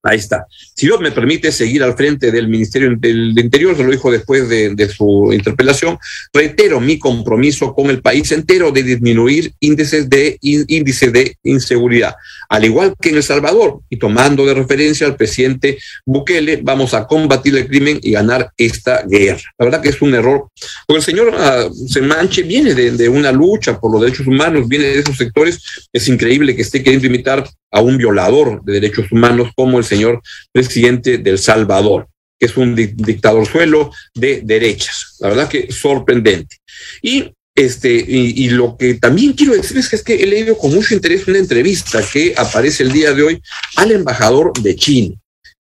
Ahí 0.03 0.17
está. 0.17 0.47
Si 0.75 0.87
Dios 0.87 0.99
me 0.99 1.11
permite 1.11 1.51
seguir 1.51 1.83
al 1.83 1.95
frente 1.95 2.31
del 2.31 2.47
Ministerio 2.47 2.95
del 2.97 3.37
Interior, 3.37 3.77
se 3.77 3.83
lo 3.83 3.91
dijo 3.91 4.11
después 4.11 4.49
de, 4.49 4.89
su 4.89 5.29
interpelación, 5.31 5.99
reitero 6.33 6.79
mi 6.79 6.97
compromiso 6.97 7.73
con 7.75 7.89
el 7.91 8.01
país 8.01 8.31
entero 8.31 8.71
de 8.71 8.81
disminuir 8.81 9.53
índices 9.59 10.09
de, 10.09 10.39
índice 10.41 11.11
de 11.11 11.37
inseguridad. 11.43 12.15
Al 12.49 12.65
igual 12.65 12.95
que 12.99 13.09
en 13.09 13.17
El 13.17 13.23
Salvador, 13.23 13.81
y 13.89 13.97
tomando 13.97 14.43
de 14.45 14.55
referencia 14.55 15.05
al 15.05 15.15
presidente 15.15 15.77
Bukele, 16.03 16.59
vamos 16.63 16.95
a 16.95 17.05
combatir 17.05 17.55
el 17.55 17.67
crimen 17.67 17.99
y 18.01 18.11
ganar 18.11 18.51
esta 18.57 19.03
guerra. 19.03 19.43
La 19.59 19.65
verdad 19.65 19.81
que 19.81 19.89
es 19.89 20.01
un 20.01 20.15
error, 20.15 20.47
porque 20.87 20.97
el 20.97 21.05
señor 21.05 21.27
uh, 21.29 21.87
Semanche 21.87 22.41
viene 22.41 22.73
de 22.73 23.09
una 23.09 23.31
lucha 23.31 23.79
por 23.79 23.91
los 23.91 24.01
derechos 24.01 24.25
humanos, 24.25 24.67
viene 24.67 24.85
de 24.85 24.99
esos 24.99 25.15
sectores. 25.15 25.59
Es 25.93 26.07
increíble 26.07 26.55
que 26.55 26.63
esté 26.63 26.81
queriendo 26.81 27.05
imitar 27.05 27.47
a 27.71 27.81
un 27.81 27.97
violador 27.97 28.63
de 28.63 28.73
derechos 28.73 29.11
humanos 29.11 29.51
como 29.55 29.77
el 29.77 29.85
señor 29.85 30.21
presidente 30.51 31.17
del 31.17 31.39
Salvador, 31.39 32.07
que 32.39 32.45
es 32.47 32.57
un 32.57 32.75
dictador 32.75 33.47
suelo 33.47 33.91
de 34.13 34.41
derechas. 34.43 35.15
La 35.19 35.29
verdad 35.29 35.49
que 35.49 35.71
sorprendente. 35.71 36.57
Y 37.01 37.31
este, 37.53 37.91
y, 37.93 38.49
lo 38.49 38.77
que 38.77 38.93
también 38.93 39.33
quiero 39.33 39.53
decir 39.53 39.77
es 39.77 39.89
que, 39.89 39.95
es 39.97 40.03
que 40.03 40.15
he 40.15 40.25
leído 40.25 40.57
con 40.57 40.73
mucho 40.73 40.93
interés 40.93 41.27
una 41.27 41.37
entrevista 41.37 42.01
que 42.01 42.33
aparece 42.37 42.83
el 42.83 42.93
día 42.93 43.13
de 43.13 43.23
hoy 43.23 43.41
al 43.75 43.91
embajador 43.91 44.53
de 44.61 44.75
China 44.77 45.15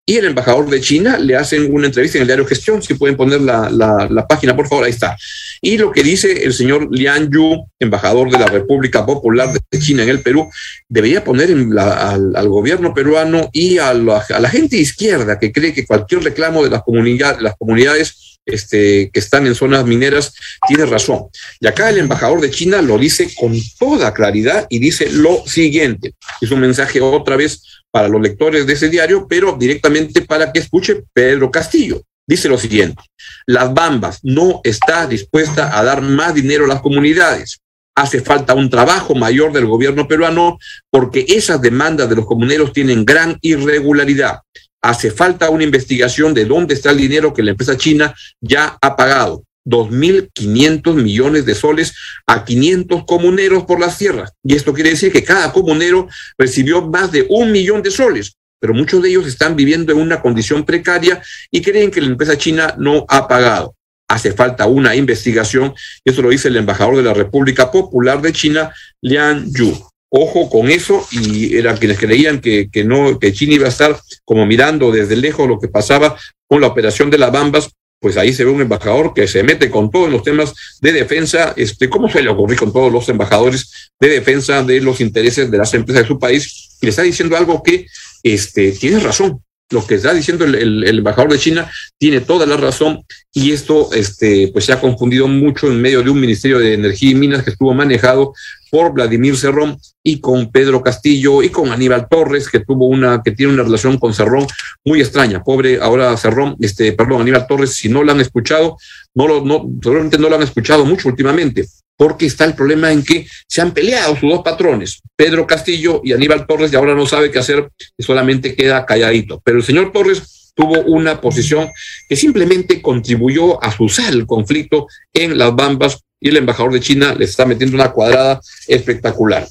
y 0.05 0.17
el 0.17 0.25
embajador 0.25 0.69
de 0.69 0.81
China 0.81 1.17
le 1.19 1.35
hacen 1.35 1.73
una 1.73 1.85
entrevista 1.85 2.17
en 2.17 2.23
el 2.23 2.27
diario 2.27 2.45
Gestión, 2.45 2.81
si 2.81 2.95
pueden 2.95 3.15
poner 3.15 3.41
la, 3.41 3.69
la, 3.69 4.27
página, 4.27 4.55
por 4.55 4.67
favor, 4.67 4.85
ahí 4.85 4.91
está. 4.91 5.15
Y 5.61 5.77
lo 5.77 5.91
que 5.91 6.01
dice 6.01 6.43
el 6.43 6.53
señor 6.53 6.87
Lian 6.91 7.29
Yu, 7.31 7.65
embajador 7.79 8.31
de 8.31 8.39
la 8.39 8.47
República 8.47 9.05
Popular 9.05 9.49
de 9.53 9.79
China 9.79 10.03
en 10.03 10.09
el 10.09 10.21
Perú, 10.21 10.49
debería 10.89 11.23
poner 11.23 11.51
al, 11.51 12.35
al, 12.35 12.49
gobierno 12.49 12.93
peruano 12.93 13.49
y 13.53 13.77
a 13.77 13.93
la, 13.93 14.25
a 14.27 14.39
la, 14.39 14.49
gente 14.49 14.77
izquierda 14.77 15.37
que 15.37 15.51
cree 15.51 15.73
que 15.73 15.85
cualquier 15.85 16.23
reclamo 16.23 16.63
de 16.63 16.71
las, 16.71 16.81
comunidad, 16.81 17.39
las 17.39 17.55
comunidades 17.57 18.30
este, 18.45 19.09
que 19.11 19.19
están 19.19 19.47
en 19.47 19.55
zonas 19.55 19.85
mineras 19.85 20.33
tiene 20.67 20.85
razón. 20.85 21.25
Y 21.59 21.67
acá 21.67 21.89
el 21.89 21.99
embajador 21.99 22.41
de 22.41 22.51
China 22.51 22.81
lo 22.81 22.97
dice 22.97 23.31
con 23.35 23.55
toda 23.79 24.13
claridad 24.13 24.67
y 24.69 24.79
dice 24.79 25.09
lo 25.11 25.43
siguiente. 25.45 26.13
Es 26.39 26.51
un 26.51 26.59
mensaje 26.59 27.01
otra 27.01 27.35
vez 27.35 27.63
para 27.91 28.07
los 28.07 28.21
lectores 28.21 28.65
de 28.65 28.73
ese 28.73 28.89
diario, 28.89 29.27
pero 29.27 29.57
directamente 29.57 30.21
para 30.21 30.51
que 30.51 30.59
escuche 30.59 31.03
Pedro 31.13 31.51
Castillo. 31.51 32.01
Dice 32.27 32.47
lo 32.47 32.57
siguiente, 32.57 33.01
las 33.45 33.73
Bambas 33.73 34.19
no 34.23 34.61
está 34.63 35.07
dispuesta 35.07 35.77
a 35.77 35.83
dar 35.83 36.01
más 36.01 36.33
dinero 36.33 36.65
a 36.65 36.67
las 36.67 36.81
comunidades. 36.81 37.59
Hace 37.95 38.21
falta 38.21 38.53
un 38.53 38.69
trabajo 38.69 39.15
mayor 39.15 39.51
del 39.51 39.65
gobierno 39.65 40.07
peruano 40.07 40.57
porque 40.89 41.25
esas 41.27 41.61
demandas 41.61 42.07
de 42.07 42.15
los 42.15 42.25
comuneros 42.25 42.71
tienen 42.71 43.03
gran 43.03 43.37
irregularidad. 43.41 44.39
Hace 44.81 45.11
falta 45.11 45.49
una 45.49 45.63
investigación 45.63 46.33
de 46.33 46.45
dónde 46.45 46.73
está 46.73 46.91
el 46.91 46.97
dinero 46.97 47.33
que 47.33 47.43
la 47.43 47.51
empresa 47.51 47.77
china 47.77 48.15
ya 48.39 48.77
ha 48.81 48.95
pagado. 48.95 49.43
2.500 49.65 50.95
millones 50.95 51.45
de 51.45 51.53
soles 51.53 51.93
a 52.25 52.43
500 52.43 53.05
comuneros 53.05 53.65
por 53.65 53.79
las 53.79 53.97
tierras. 53.97 54.31
Y 54.43 54.55
esto 54.55 54.73
quiere 54.73 54.89
decir 54.89 55.11
que 55.11 55.23
cada 55.23 55.51
comunero 55.53 56.07
recibió 56.37 56.81
más 56.81 57.11
de 57.11 57.27
un 57.29 57.51
millón 57.51 57.83
de 57.83 57.91
soles, 57.91 58.37
pero 58.59 58.73
muchos 58.73 59.03
de 59.03 59.09
ellos 59.09 59.27
están 59.27 59.55
viviendo 59.55 59.91
en 59.91 59.99
una 59.99 60.19
condición 60.19 60.65
precaria 60.65 61.21
y 61.51 61.61
creen 61.61 61.91
que 61.91 62.01
la 62.01 62.07
empresa 62.07 62.37
china 62.37 62.75
no 62.79 63.05
ha 63.07 63.27
pagado. 63.27 63.75
Hace 64.07 64.33
falta 64.33 64.65
una 64.65 64.95
investigación, 64.95 65.73
y 66.03 66.11
eso 66.11 66.21
lo 66.21 66.29
dice 66.29 66.49
el 66.49 66.57
embajador 66.57 66.97
de 66.97 67.03
la 67.03 67.13
República 67.13 67.71
Popular 67.71 68.21
de 68.21 68.33
China, 68.33 68.73
Lian 69.01 69.45
Yu. 69.53 69.90
Ojo 70.13 70.49
con 70.49 70.69
eso, 70.69 71.07
y 71.09 71.55
eran 71.55 71.77
quienes 71.77 71.97
creían 71.97 72.41
que, 72.41 72.69
que 72.69 72.83
no, 72.83 73.17
que 73.17 73.31
China 73.31 73.53
iba 73.53 73.65
a 73.65 73.69
estar 73.69 73.97
como 74.25 74.45
mirando 74.45 74.91
desde 74.91 75.15
lejos 75.15 75.47
lo 75.47 75.57
que 75.57 75.69
pasaba 75.69 76.17
con 76.47 76.59
la 76.59 76.67
operación 76.67 77.09
de 77.09 77.17
las 77.17 77.31
Bambas, 77.31 77.69
pues 78.01 78.17
ahí 78.17 78.33
se 78.33 78.43
ve 78.43 78.49
un 78.49 78.61
embajador 78.61 79.13
que 79.13 79.27
se 79.27 79.43
mete 79.43 79.69
con 79.69 79.91
todos 79.91 80.11
los 80.11 80.23
temas 80.23 80.53
de 80.81 80.91
defensa, 80.91 81.53
este, 81.55 81.87
¿cómo 81.87 82.09
se 82.09 82.23
le 82.23 82.29
ocurrió 82.29 82.57
con 82.57 82.73
todos 82.73 82.91
los 82.91 83.07
embajadores 83.07 83.91
de 83.99 84.09
defensa 84.09 84.63
de 84.63 84.81
los 84.81 84.99
intereses 84.99 85.49
de 85.49 85.57
las 85.57 85.73
empresas 85.75 86.03
de 86.03 86.07
su 86.07 86.19
país? 86.19 86.71
Y 86.81 86.87
le 86.87 86.89
está 86.89 87.03
diciendo 87.03 87.37
algo 87.37 87.61
que 87.61 87.85
este, 88.23 88.71
tiene 88.71 88.99
razón. 88.99 89.41
Lo 89.69 89.85
que 89.85 89.95
está 89.95 90.13
diciendo 90.13 90.43
el, 90.43 90.83
el, 90.83 90.97
embajador 90.97 91.31
de 91.31 91.39
China 91.39 91.71
tiene 91.97 92.19
toda 92.19 92.45
la 92.45 92.57
razón 92.57 93.05
y 93.33 93.53
esto 93.53 93.93
este, 93.93 94.49
pues 94.51 94.65
se 94.65 94.73
ha 94.73 94.81
confundido 94.81 95.29
mucho 95.29 95.67
en 95.67 95.79
medio 95.79 96.01
de 96.01 96.09
un 96.09 96.19
Ministerio 96.19 96.59
de 96.59 96.73
Energía 96.73 97.11
y 97.11 97.15
Minas 97.15 97.43
que 97.43 97.51
estuvo 97.51 97.73
manejado 97.73 98.33
por 98.71 98.93
Vladimir 98.93 99.37
Cerrón 99.37 99.77
y 100.01 100.21
con 100.21 100.49
Pedro 100.49 100.81
Castillo 100.81 101.43
y 101.43 101.49
con 101.49 101.71
Aníbal 101.71 102.07
Torres, 102.09 102.49
que 102.49 102.61
tuvo 102.61 102.87
una, 102.87 103.21
que 103.23 103.31
tiene 103.31 103.53
una 103.53 103.63
relación 103.63 103.97
con 103.97 104.13
Cerrón 104.13 104.47
muy 104.85 105.01
extraña. 105.01 105.43
Pobre 105.43 105.79
ahora 105.79 106.15
Cerrón, 106.15 106.55
este, 106.59 106.93
perdón, 106.93 107.21
Aníbal 107.21 107.45
Torres, 107.45 107.75
si 107.75 107.89
no 107.89 108.01
lo 108.01 108.13
han 108.13 108.21
escuchado, 108.21 108.77
no 109.13 109.27
lo, 109.27 109.45
no, 109.45 109.69
seguramente 109.83 110.17
no 110.17 110.29
lo 110.29 110.37
han 110.37 110.43
escuchado 110.43 110.85
mucho 110.85 111.09
últimamente, 111.09 111.67
porque 111.97 112.25
está 112.25 112.45
el 112.45 112.55
problema 112.55 112.93
en 112.93 113.03
que 113.03 113.27
se 113.45 113.61
han 113.61 113.73
peleado 113.73 114.15
sus 114.15 114.29
dos 114.31 114.41
patrones, 114.41 115.01
Pedro 115.17 115.45
Castillo 115.45 115.99
y 116.03 116.13
Aníbal 116.13 116.47
Torres, 116.47 116.71
y 116.71 116.77
ahora 116.77 116.95
no 116.95 117.05
sabe 117.05 117.29
qué 117.29 117.39
hacer 117.39 117.69
solamente 117.99 118.55
queda 118.55 118.85
calladito. 118.85 119.41
Pero 119.43 119.57
el 119.57 119.63
señor 119.63 119.91
Torres 119.91 120.53
tuvo 120.55 120.81
una 120.81 121.19
posición 121.19 121.69
que 122.07 122.15
simplemente 122.15 122.81
contribuyó 122.81 123.61
a 123.63 123.71
susar 123.71 124.13
el 124.13 124.25
conflicto 124.25 124.87
en 125.13 125.37
las 125.37 125.53
bambas 125.55 125.99
y 126.21 126.29
el 126.29 126.37
embajador 126.37 126.71
de 126.71 126.79
China 126.79 127.13
le 127.17 127.25
está 127.25 127.45
metiendo 127.45 127.75
una 127.75 127.91
cuadrada 127.91 128.39
espectacular. 128.67 129.45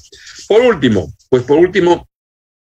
Por 0.47 0.61
último, 0.61 1.13
pues 1.29 1.43
por 1.43 1.57
último, 1.57 2.07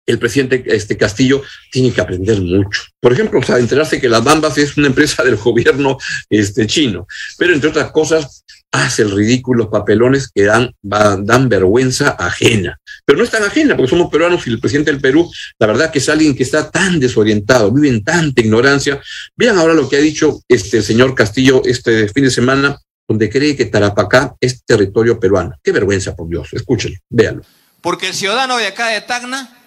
el 0.07 0.19
presidente 0.19 0.65
este 0.67 0.97
Castillo 0.97 1.43
tiene 1.71 1.93
que 1.93 2.01
aprender 2.01 2.41
mucho. 2.41 2.83
Por 2.99 3.13
ejemplo, 3.13 3.39
o 3.39 3.43
sea, 3.43 3.59
enterarse 3.59 4.01
que 4.01 4.09
las 4.09 4.25
Bambas 4.25 4.59
es 4.59 4.77
una 4.77 4.89
empresa 4.89 5.23
del 5.23 5.37
gobierno 5.37 5.97
este, 6.29 6.67
chino, 6.67 7.07
pero 7.39 7.55
entre 7.55 7.71
otras 7.71 7.93
cosas, 7.93 8.45
hace 8.73 9.03
el 9.03 9.11
ridículo, 9.11 9.71
papelones 9.71 10.31
que 10.35 10.45
dan, 10.45 10.75
dan 10.83 11.49
vergüenza 11.49 12.11
ajena. 12.11 12.81
Pero 13.05 13.19
no 13.19 13.25
es 13.25 13.31
tan 13.31 13.43
ajena, 13.43 13.77
porque 13.77 13.91
somos 13.91 14.11
peruanos 14.11 14.47
y 14.47 14.51
el 14.51 14.61
presidente 14.61 14.91
del 14.91 15.01
Perú, 15.01 15.31
la 15.59 15.67
verdad 15.67 15.91
que 15.91 15.99
es 15.99 16.09
alguien 16.09 16.35
que 16.35 16.43
está 16.43 16.71
tan 16.71 16.99
desorientado, 16.99 17.71
vive 17.71 17.89
en 17.89 18.03
tanta 18.03 18.41
ignorancia. 18.41 19.01
Vean 19.37 19.59
ahora 19.59 19.75
lo 19.75 19.89
que 19.89 19.97
ha 19.97 20.01
dicho 20.01 20.41
este 20.49 20.81
señor 20.81 21.15
Castillo 21.15 21.63
este 21.67 22.09
fin 22.09 22.25
de 22.25 22.31
semana, 22.31 22.79
donde 23.09 23.29
cree 23.29 23.57
que 23.57 23.67
Tarapacá 23.67 24.35
es 24.41 24.65
territorio 24.65 25.19
peruano. 25.19 25.57
Qué 25.63 25.73
vergüenza, 25.73 26.15
por 26.15 26.29
Dios. 26.29 26.53
Escúchenlo, 26.53 26.99
véanlo. 27.09 27.43
Porque 27.81 28.09
el 28.09 28.15
ciudadano 28.15 28.57
de 28.57 28.67
acá 28.67 28.89
de 28.89 29.01
Tacna 29.01 29.59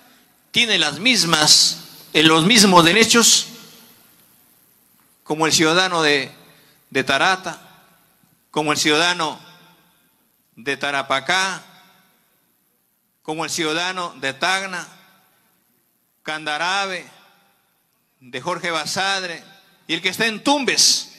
tiene 0.52 0.78
las 0.78 1.00
mismas, 1.00 1.80
los 2.14 2.46
mismos 2.46 2.86
derechos 2.86 3.48
como 5.24 5.48
el 5.48 5.52
ciudadano 5.54 6.02
de, 6.02 6.32
de 6.92 7.04
Tarata, 7.04 7.62
como 8.52 8.72
el 8.72 8.78
ciudadano 8.78 9.40
de 10.56 10.78
Tarapacá, 10.78 11.64
como 13.22 13.44
el 13.44 13.50
ciudadano 13.50 14.14
de 14.22 14.34
Tacna, 14.34 14.88
Candarabe, 16.24 17.06
de 18.20 18.40
Jorge 18.40 18.72
Basadre, 18.72 19.44
y 19.88 19.96
el 19.96 20.02
que 20.02 20.10
está 20.10 20.28
en 20.28 20.44
Tumbes, 20.44 21.15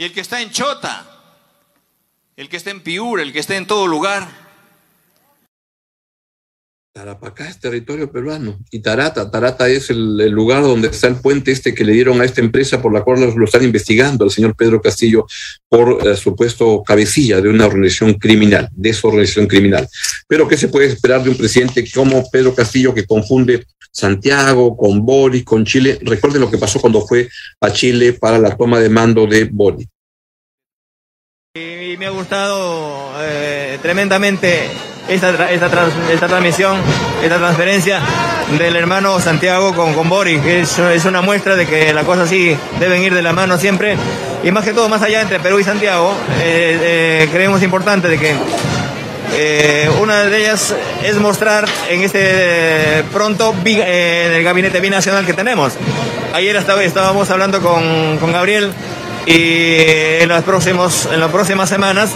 y 0.00 0.04
el 0.04 0.14
que 0.14 0.22
está 0.22 0.40
en 0.40 0.50
Chota, 0.50 1.04
el 2.34 2.48
que 2.48 2.56
está 2.56 2.70
en 2.70 2.80
Piura, 2.80 3.22
el 3.22 3.34
que 3.34 3.38
está 3.38 3.54
en 3.56 3.66
todo 3.66 3.86
lugar. 3.86 4.26
Tarapacá 7.00 7.48
es 7.48 7.58
territorio 7.58 8.12
peruano 8.12 8.58
y 8.70 8.80
Tarata, 8.80 9.30
Tarata 9.30 9.66
es 9.70 9.88
el, 9.88 10.18
lugar 10.28 10.62
donde 10.62 10.88
está 10.88 11.06
el 11.06 11.14
puente 11.14 11.50
este 11.50 11.74
que 11.74 11.82
le 11.82 11.94
dieron 11.94 12.20
a 12.20 12.26
esta 12.26 12.42
empresa 12.42 12.82
por 12.82 12.92
la 12.92 13.00
cual 13.00 13.32
lo, 13.34 13.44
están 13.46 13.64
investigando 13.64 14.22
al 14.22 14.30
señor 14.30 14.54
Pedro 14.54 14.82
Castillo 14.82 15.26
por 15.66 16.06
eh, 16.06 16.14
supuesto 16.14 16.82
cabecilla 16.82 17.40
de 17.40 17.48
una 17.48 17.64
organización 17.64 18.12
criminal, 18.14 18.68
de 18.72 18.90
esa 18.90 19.08
organización 19.08 19.46
criminal. 19.46 19.88
Pero 20.28 20.46
¿qué 20.46 20.58
se 20.58 20.68
puede 20.68 20.88
esperar 20.88 21.24
de 21.24 21.30
un 21.30 21.38
presidente 21.38 21.90
como 21.90 22.22
Pedro 22.30 22.54
Castillo 22.54 22.92
que 22.92 23.06
confunde 23.06 23.64
Santiago 23.90 24.76
con 24.76 25.02
Boris, 25.06 25.42
con 25.42 25.64
Chile? 25.64 25.98
Recuerden 26.02 26.42
lo 26.42 26.50
que 26.50 26.58
pasó 26.58 26.82
cuando 26.82 27.00
fue 27.06 27.30
a 27.62 27.72
Chile 27.72 28.12
para 28.12 28.38
la 28.38 28.54
toma 28.58 28.78
de 28.78 28.90
mando 28.90 29.26
de 29.26 29.44
Boris. 29.44 29.88
Y 31.54 31.96
me 31.96 32.04
ha 32.04 32.10
gustado 32.10 33.14
eh, 33.22 33.78
tremendamente 33.80 34.68
esta, 35.10 35.30
esta, 35.50 35.66
esta, 36.12 36.28
transmisión, 36.28 36.76
esta 37.22 37.38
transferencia 37.38 38.00
del 38.56 38.76
hermano 38.76 39.18
Santiago 39.20 39.74
con, 39.74 39.92
con 39.92 40.08
Boris, 40.08 40.40
es, 40.44 41.04
una 41.04 41.20
muestra 41.20 41.56
de 41.56 41.66
que 41.66 41.92
las 41.92 42.04
cosas 42.04 42.28
sí 42.28 42.56
deben 42.78 43.02
ir 43.02 43.12
de 43.12 43.22
la 43.22 43.32
mano 43.32 43.58
siempre, 43.58 43.96
y 44.44 44.50
más 44.52 44.64
que 44.64 44.72
todo, 44.72 44.88
más 44.88 45.02
allá 45.02 45.20
entre 45.20 45.40
Perú 45.40 45.58
y 45.58 45.64
Santiago, 45.64 46.14
eh, 46.40 46.78
eh, 46.80 47.28
creemos 47.32 47.62
importante 47.62 48.06
de 48.06 48.18
que 48.18 48.34
eh, 49.34 49.90
una 50.00 50.24
de 50.24 50.38
ellas 50.38 50.74
es 51.02 51.16
mostrar 51.16 51.68
en 51.88 52.02
este 52.02 53.04
pronto 53.12 53.54
en 53.64 54.32
el 54.32 54.44
gabinete 54.44 54.80
binacional 54.80 55.26
que 55.26 55.32
tenemos. 55.32 55.74
Ayer 56.34 56.54
estaba, 56.54 56.84
estábamos 56.84 57.30
hablando 57.30 57.60
con, 57.60 58.18
con 58.18 58.32
Gabriel 58.32 58.72
y 59.26 60.22
en 60.22 60.28
próximos, 60.42 61.08
en 61.12 61.20
las 61.20 61.30
próximas 61.30 61.68
semanas 61.68 62.10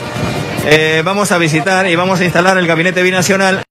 eh, 0.67 1.03
vamos 1.05 1.33
a 1.33 1.39
visitar 1.39 1.87
y 1.89 1.97
vamos 1.97 2.21
a 2.21 2.25
instalar 2.25 2.59
el 2.59 2.67
gabinete 2.67 3.03
binacional. 3.03 3.63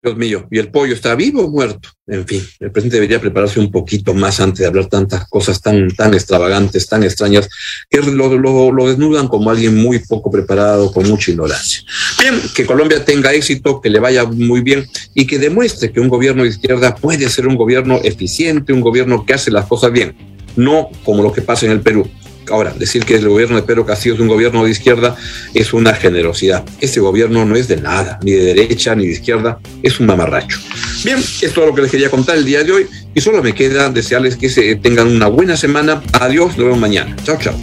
Dios 0.00 0.16
mío, 0.16 0.46
¿y 0.48 0.58
el 0.58 0.70
pollo 0.70 0.94
está 0.94 1.16
vivo 1.16 1.44
o 1.44 1.50
muerto? 1.50 1.88
En 2.06 2.24
fin, 2.24 2.40
el 2.60 2.70
presidente 2.70 2.98
debería 2.98 3.20
prepararse 3.20 3.58
un 3.58 3.72
poquito 3.72 4.14
más 4.14 4.38
antes 4.38 4.60
de 4.60 4.66
hablar 4.66 4.86
tantas 4.86 5.28
cosas 5.28 5.60
tan, 5.60 5.88
tan 5.90 6.14
extravagantes, 6.14 6.86
tan 6.86 7.02
extrañas, 7.02 7.48
que 7.90 8.00
lo, 8.00 8.38
lo, 8.38 8.70
lo, 8.70 8.86
desnudan 8.86 9.26
como 9.26 9.50
alguien 9.50 9.74
muy 9.74 9.98
poco 9.98 10.30
preparado, 10.30 10.92
con 10.92 11.08
mucha 11.08 11.32
ignorancia. 11.32 11.82
Bien, 12.20 12.40
que 12.54 12.64
Colombia 12.64 13.04
tenga 13.04 13.32
éxito, 13.32 13.80
que 13.80 13.90
le 13.90 13.98
vaya 13.98 14.24
muy 14.24 14.60
bien 14.60 14.86
y 15.14 15.26
que 15.26 15.40
demuestre 15.40 15.90
que 15.90 15.98
un 15.98 16.08
gobierno 16.08 16.44
de 16.44 16.50
izquierda 16.50 16.94
puede 16.94 17.28
ser 17.28 17.48
un 17.48 17.56
gobierno 17.56 17.98
eficiente, 18.04 18.72
un 18.72 18.82
gobierno 18.82 19.26
que 19.26 19.34
hace 19.34 19.50
las 19.50 19.66
cosas 19.66 19.90
bien, 19.90 20.16
no 20.54 20.90
como 21.04 21.24
lo 21.24 21.32
que 21.32 21.42
pasa 21.42 21.66
en 21.66 21.72
el 21.72 21.80
Perú 21.80 22.08
Ahora, 22.50 22.72
decir 22.72 23.04
que 23.04 23.16
el 23.16 23.28
gobierno 23.28 23.56
de 23.56 23.62
Pedro 23.62 23.86
Castillo 23.86 24.14
es 24.14 24.20
un 24.20 24.28
gobierno 24.28 24.64
de 24.64 24.70
izquierda 24.70 25.16
es 25.54 25.72
una 25.72 25.94
generosidad. 25.94 26.64
Este 26.80 27.00
gobierno 27.00 27.44
no 27.44 27.56
es 27.56 27.68
de 27.68 27.76
nada, 27.76 28.18
ni 28.22 28.32
de 28.32 28.54
derecha 28.54 28.94
ni 28.94 29.06
de 29.06 29.12
izquierda, 29.12 29.58
es 29.82 30.00
un 30.00 30.06
mamarracho. 30.06 30.58
Bien, 31.04 31.18
esto 31.18 31.46
es 31.46 31.52
todo 31.52 31.66
lo 31.66 31.74
que 31.74 31.82
les 31.82 31.90
quería 31.90 32.10
contar 32.10 32.36
el 32.36 32.44
día 32.44 32.64
de 32.64 32.72
hoy 32.72 32.86
y 33.14 33.20
solo 33.20 33.42
me 33.42 33.54
queda 33.54 33.90
desearles 33.90 34.36
que 34.36 34.48
se 34.48 34.76
tengan 34.76 35.08
una 35.08 35.26
buena 35.26 35.56
semana. 35.56 36.02
Adiós, 36.12 36.56
nos 36.56 36.66
vemos 36.66 36.78
mañana. 36.78 37.16
Chao, 37.24 37.38
chao. 37.38 37.54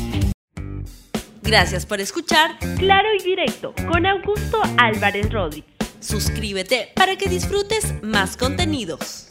Gracias 1.44 1.86
por 1.86 2.02
escuchar 2.02 2.58
Claro 2.78 3.08
y 3.20 3.24
Directo 3.24 3.74
con 3.88 4.06
Augusto 4.06 4.60
Álvarez 4.78 5.32
Rodríguez. 5.32 5.70
Suscríbete 6.00 6.90
para 6.96 7.18
que 7.18 7.30
disfrutes 7.30 7.94
más 8.02 8.36
contenidos. 8.36 9.26